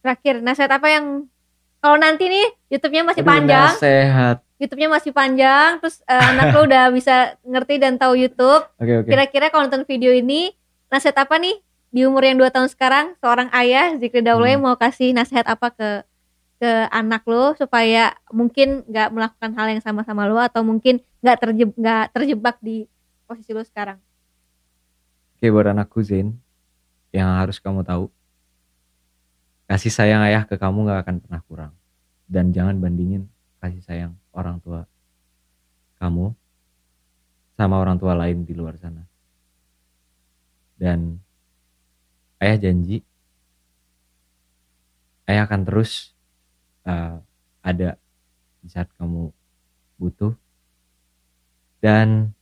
Terakhir, 0.07 0.38
nasihat 0.38 0.71
apa 0.71 0.87
yang 0.87 1.27
kalau 1.83 1.99
nanti 1.99 2.31
nih 2.31 2.47
YouTube-nya 2.71 3.03
masih 3.03 3.27
Aduh, 3.27 3.33
panjang, 3.35 3.71
nasehat 3.75 4.37
YouTube-nya 4.57 4.88
masih 4.88 5.11
panjang, 5.11 5.71
terus 5.83 5.99
eh, 6.07 6.14
anak 6.31 6.55
lo 6.55 6.62
udah 6.62 6.95
bisa 6.95 7.35
ngerti 7.42 7.83
dan 7.83 7.99
tahu 7.99 8.14
YouTube. 8.14 8.62
oke 8.79 8.92
oke 9.03 9.09
Kira-kira 9.11 9.51
kalau 9.51 9.66
nonton 9.66 9.83
video 9.83 10.14
ini, 10.14 10.55
nasihat 10.87 11.27
apa 11.27 11.42
nih 11.42 11.59
di 11.90 12.07
umur 12.07 12.23
yang 12.23 12.38
2 12.38 12.55
tahun 12.55 12.71
sekarang, 12.71 13.19
seorang 13.19 13.51
ayah 13.51 13.99
Zikri 13.99 14.23
Daulay 14.23 14.55
Hmm. 14.55 14.62
mau 14.62 14.79
kasih 14.79 15.11
nasihat 15.11 15.42
apa 15.51 15.75
ke 15.75 15.90
ke 16.57 16.71
anak 16.88 17.21
lo 17.29 17.53
supaya 17.53 18.16
mungkin 18.33 18.81
nggak 18.88 19.12
melakukan 19.12 19.51
hal 19.59 19.66
yang 19.77 19.83
sama 19.85 20.07
sama 20.09 20.25
lo 20.25 20.40
atau 20.40 20.64
mungkin 20.64 21.03
nggak 21.21 21.37
terjebak 21.42 21.75
nggak 21.77 22.05
terjebak 22.16 22.57
di 22.64 22.87
posisi 23.27 23.53
lo 23.53 23.61
sekarang. 23.61 23.99
Oke 25.37 25.53
buat 25.53 25.69
anakku 25.69 26.01
Zain 26.01 26.33
yang 27.12 27.29
harus 27.37 27.61
kamu 27.61 27.85
tahu 27.85 28.09
kasih 29.67 29.93
sayang 29.93 30.23
ayah 30.27 30.47
ke 30.47 30.55
kamu 30.55 30.87
gak 30.87 31.07
akan 31.07 31.17
pernah 31.23 31.43
kurang 31.47 31.73
dan 32.31 32.51
jangan 32.55 32.79
bandingin 32.79 33.27
kasih 33.63 33.83
sayang 33.83 34.13
orang 34.31 34.63
tua 34.63 34.87
kamu 35.99 36.35
sama 37.57 37.77
orang 37.81 37.97
tua 37.99 38.15
lain 38.15 38.47
di 38.47 38.55
luar 38.55 38.79
sana 38.79 39.03
dan 40.77 41.19
ayah 42.39 42.59
janji 42.61 43.03
ayah 45.27 45.49
akan 45.49 45.63
terus 45.67 46.15
uh, 46.87 47.19
ada 47.65 47.99
di 48.63 48.69
saat 48.71 48.87
kamu 48.95 49.35
butuh 49.99 50.37
dan 51.81 52.35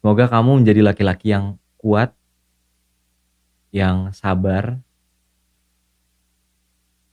semoga 0.00 0.26
kamu 0.26 0.62
menjadi 0.62 0.80
laki-laki 0.82 1.30
yang 1.30 1.60
kuat, 1.78 2.10
yang 3.70 4.10
sabar. 4.10 4.80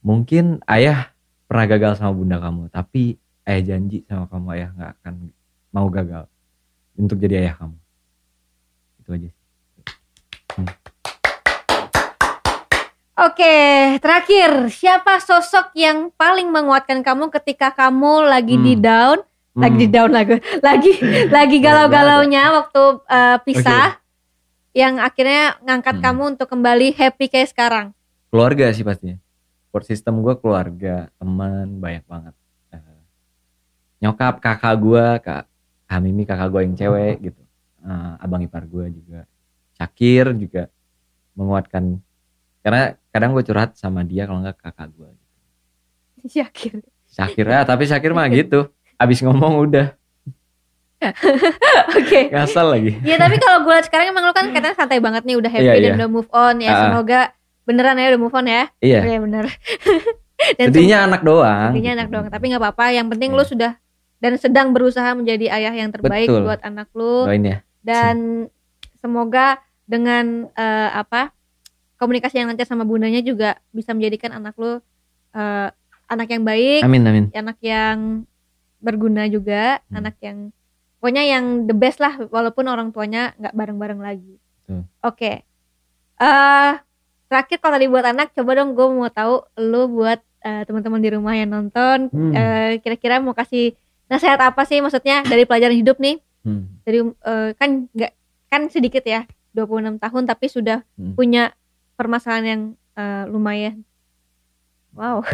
Mungkin 0.03 0.59
ayah 0.67 1.15
pernah 1.47 1.63
gagal 1.63 1.95
sama 1.95 2.11
bunda 2.11 2.35
kamu, 2.35 2.67
tapi 2.67 3.15
ayah 3.47 3.63
janji 3.63 4.03
sama 4.03 4.27
kamu 4.27 4.47
ayah 4.51 4.69
nggak 4.75 4.91
akan 4.99 5.13
mau 5.71 5.87
gagal 5.87 6.27
untuk 6.99 7.23
jadi 7.23 7.47
ayah 7.47 7.55
kamu. 7.55 7.77
Itu 8.99 9.09
aja. 9.15 9.29
sih. 9.31 9.41
Oke, 13.13 13.55
terakhir 14.03 14.67
siapa 14.67 15.23
sosok 15.23 15.71
yang 15.79 16.11
paling 16.19 16.51
menguatkan 16.51 16.99
kamu 16.99 17.31
ketika 17.39 17.71
kamu 17.71 18.27
lagi 18.27 18.59
di 18.59 18.75
Hmm. 18.75 18.83
down, 18.83 19.17
lagi 19.55 19.77
di 19.79 19.87
Hmm, 19.87 19.95
down 19.95 20.11
lagi, 20.11 20.35
lagi 20.59 20.91
lagi 21.31 21.57
galau-galaunya 21.63 22.51
waktu 22.51 22.83
uh, 23.07 23.37
pisah, 23.47 24.03
yang 24.75 24.99
akhirnya 24.99 25.55
ngangkat 25.63 26.01
Hmm. 26.01 26.03
kamu 26.03 26.23
untuk 26.35 26.51
kembali 26.51 26.91
happy 26.91 27.31
kayak 27.31 27.55
sekarang. 27.55 27.87
keluarga 28.27 28.67
sih 28.73 28.83
pastinya. 28.83 29.22
Support 29.73 29.89
system 29.89 30.21
gue 30.21 30.37
keluarga, 30.37 31.09
teman 31.17 31.81
banyak 31.81 32.05
banget. 32.05 32.37
Eh, 32.69 33.01
nyokap, 34.05 34.37
kakak 34.37 34.77
gue, 34.77 35.05
kak 35.17 35.49
Hamimi 35.89 36.29
kakak 36.29 36.53
gue 36.53 36.61
yang 36.61 36.77
cewek 36.77 37.15
gitu. 37.25 37.41
Eh, 37.81 38.13
abang 38.21 38.37
ipar 38.45 38.69
gue 38.69 38.93
juga. 38.93 39.25
Syakir 39.73 40.29
juga 40.37 40.69
menguatkan. 41.33 41.97
Karena 42.61 42.93
kadang 43.09 43.33
gue 43.33 43.41
curhat 43.41 43.73
sama 43.73 44.05
dia 44.05 44.29
kalau 44.29 44.45
nggak 44.45 44.61
kakak 44.61 44.93
gue. 44.93 45.09
Yakin. 46.21 46.85
Syakir 47.09 47.49
ya, 47.49 47.65
tapi 47.65 47.89
Syakir 47.89 48.13
mah 48.13 48.29
gitu. 48.29 48.69
Abis 49.01 49.25
ngomong 49.25 49.57
udah 49.57 49.97
Oke. 51.97 52.29
ngasal 52.29 52.77
lagi. 52.77 52.93
Ya 53.01 53.17
tapi 53.17 53.41
kalau 53.41 53.65
gue 53.65 53.77
sekarang 53.89 54.13
emang 54.13 54.29
lu 54.29 54.37
kan 54.37 54.45
katanya 54.53 54.77
santai 54.77 55.01
banget 55.01 55.25
nih 55.25 55.33
udah 55.33 55.49
happy 55.49 55.65
Iya, 55.65 55.73
dan 55.81 55.89
iya. 55.89 55.97
udah 55.97 56.09
move 56.13 56.29
on 56.29 56.61
ya. 56.61 56.69
Ah. 56.69 56.77
Semoga 56.85 57.21
beneran 57.63 57.95
ya 57.95 58.11
udah 58.11 58.21
move 58.21 58.35
on 58.35 58.45
ya. 58.45 58.63
Iya. 58.79 58.99
Iya 59.05 59.17
bener. 59.19 59.45
dan 60.59 60.65
Sedihnya 60.69 60.97
anak 61.05 61.21
doang. 61.21 61.71
Sedihnya 61.71 61.93
gitu. 61.93 61.99
anak 62.01 62.09
doang, 62.09 62.27
tapi 62.27 62.43
nggak 62.51 62.61
apa-apa. 62.61 62.85
Yang 62.91 63.07
penting 63.15 63.31
Iya. 63.31 63.37
lu 63.39 63.45
sudah 63.45 63.71
dan 64.19 64.33
sedang 64.37 64.71
berusaha 64.71 65.09
menjadi 65.13 65.51
ayah 65.51 65.73
yang 65.73 65.91
terbaik 65.91 66.27
Betul. 66.27 66.47
buat 66.47 66.59
anak 66.63 66.87
lu 66.95 67.27
Doain 67.27 67.43
ya. 67.43 67.57
dan 67.83 68.47
semoga 68.97 69.59
dengan 69.83 70.47
eh, 70.49 70.89
apa 70.93 71.35
komunikasi 71.99 72.39
yang 72.39 72.47
lancar 72.47 72.63
sama 72.63 72.87
bundanya 72.87 73.19
juga 73.19 73.59
bisa 73.75 73.91
menjadikan 73.91 74.31
anak 74.31 74.55
lu 74.55 74.79
eh, 75.33 75.69
anak 76.07 76.27
yang 76.29 76.43
baik, 76.43 76.81
Amin 76.83 77.03
amin. 77.03 77.25
anak 77.31 77.59
yang 77.59 78.23
berguna 78.79 79.27
juga, 79.27 79.79
Hmm. 79.87 80.03
anak 80.03 80.15
yang 80.19 80.37
pokoknya 80.99 81.23
yang 81.25 81.45
the 81.65 81.75
best 81.75 81.99
lah 81.99 82.15
walaupun 82.27 82.63
orang 82.67 82.91
tuanya 82.91 83.35
nggak 83.35 83.51
bareng-bareng 83.53 83.99
lagi. 83.99 84.35
Oke. 84.99 85.43
eh 86.15 86.73
terakhir 87.33 87.57
kalau 87.57 87.73
tadi 87.73 87.89
buat 87.89 88.05
anak 88.05 88.29
coba 88.31 88.51
dong 88.53 88.77
gue 88.77 88.85
mau 88.85 89.09
tahu 89.09 89.41
lu 89.59 89.89
buat 89.89 90.21
eh, 90.39 90.61
teman-teman 90.63 91.01
di 91.01 91.09
rumah 91.09 91.33
yang 91.33 91.49
nonton 91.49 92.07
Hmm. 92.07 92.29
eh, 92.31 92.77
kira-kira 92.77 93.17
mau 93.17 93.33
kasih 93.33 93.73
nasihat 94.05 94.37
apa 94.37 94.61
sih 94.63 94.77
maksudnya 94.77 95.25
dari 95.25 95.43
pelajaran 95.43 95.73
hidup 95.73 95.97
nih 95.97 96.21
Hmm. 96.45 96.77
dari 96.83 97.01
eh, 97.01 97.49
kan 97.55 97.89
nggak 97.89 98.11
kan 98.47 98.61
sedikit 98.69 99.01
ya 99.01 99.25
26 99.51 99.97
tahun 99.97 100.23
tapi 100.23 100.45
sudah 100.45 100.85
Hmm. 100.93 101.17
punya 101.17 101.57
permasalahan 101.95 102.45
yang 102.45 102.61
eh, 102.93 103.25
lumayan 103.25 103.81
wow 104.93 105.25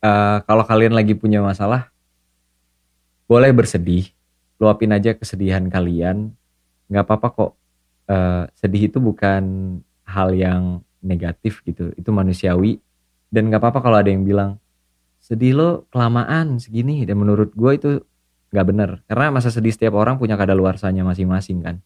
Eh, 0.00 0.38
kalau 0.44 0.60
kalian 0.60 0.92
lagi 0.92 1.16
punya 1.16 1.40
masalah, 1.40 1.88
boleh 3.24 3.48
bersedih, 3.50 4.12
luapin 4.60 4.92
aja 4.92 5.16
kesedihan 5.16 5.64
kalian. 5.64 6.28
Nggak 6.92 7.08
apa-apa 7.08 7.28
kok. 7.32 7.52
Eh, 8.04 8.44
sedih 8.52 8.92
itu 8.92 9.00
bukan 9.00 9.42
hal 10.04 10.32
yang 10.36 10.84
negatif 11.04 11.60
gitu, 11.64 11.92
itu 11.96 12.10
manusiawi. 12.12 12.80
Dan 13.28 13.50
nggak 13.50 13.60
apa-apa 13.60 13.80
kalau 13.82 13.98
ada 13.98 14.08
yang 14.08 14.22
bilang 14.22 14.56
sedih 15.18 15.52
lo 15.56 15.70
kelamaan 15.90 16.60
segini. 16.60 17.02
Dan 17.04 17.20
menurut 17.20 17.52
gue 17.52 17.72
itu 17.74 17.90
nggak 18.54 18.66
bener, 18.70 18.90
karena 19.10 19.34
masa 19.34 19.50
sedih 19.50 19.74
setiap 19.74 19.98
orang 19.98 20.14
punya 20.16 20.38
kadaluarsanya 20.38 21.02
masing-masing 21.02 21.58
kan. 21.64 21.76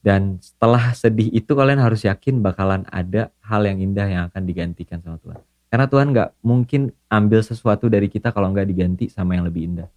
Dan 0.00 0.40
setelah 0.40 0.96
sedih 0.96 1.28
itu 1.28 1.52
kalian 1.52 1.76
harus 1.76 2.08
yakin 2.08 2.40
bakalan 2.40 2.88
ada 2.88 3.28
hal 3.44 3.68
yang 3.68 3.84
indah 3.84 4.08
yang 4.08 4.22
akan 4.32 4.42
digantikan 4.48 5.04
sama 5.04 5.20
Tuhan. 5.20 5.44
Karena 5.68 5.86
Tuhan 5.86 6.06
nggak 6.16 6.30
mungkin 6.40 6.88
ambil 7.12 7.44
sesuatu 7.44 7.92
dari 7.92 8.08
kita 8.08 8.32
kalau 8.32 8.48
nggak 8.48 8.64
diganti 8.64 9.12
sama 9.12 9.36
yang 9.36 9.44
lebih 9.44 9.68
indah. 9.68 9.88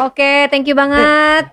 oke 0.00 0.48
thank 0.48 0.64
you 0.64 0.72
banget 0.72 1.52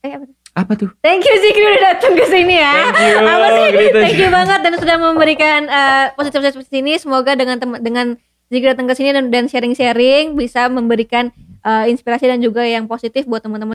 eh 0.00 0.12
apa 0.14 0.24
tuh? 0.24 0.37
Apa 0.58 0.74
tuh? 0.74 0.90
Thank 1.00 1.22
you 1.22 1.34
Zikri 1.38 1.64
udah 1.64 1.82
datang 1.88 2.12
ke 2.12 2.24
sini 2.26 2.54
ya. 2.56 2.90
Thank 2.90 3.14
you, 3.14 3.18
Apa 3.24 3.46
sih? 3.48 3.66
gitu. 3.70 3.98
Thank 3.98 4.18
you 4.18 4.28
banget 4.28 4.58
dan 4.60 4.72
sudah 4.74 4.96
memberikan 4.96 5.60
eh, 5.66 6.06
positif 6.12 6.38
positif 6.40 6.66
sini. 6.68 6.94
Semoga 6.96 7.34
dengan 7.34 7.56
tem- 7.56 7.80
dengan 7.80 8.06
Zikri 8.46 8.64
datang 8.66 8.86
ke 8.86 8.94
sini 8.94 9.10
dan 9.12 9.28
dan 9.28 9.44
sharing-sharing 9.44 10.32
bisa 10.34 10.66
memberikan 10.68 11.30
eh, 11.60 11.84
inspirasi 11.86 12.26
dan 12.26 12.38
juga 12.38 12.62
yang 12.62 12.86
positif 12.86 13.24
buat 13.24 13.40
teman-teman 13.40 13.66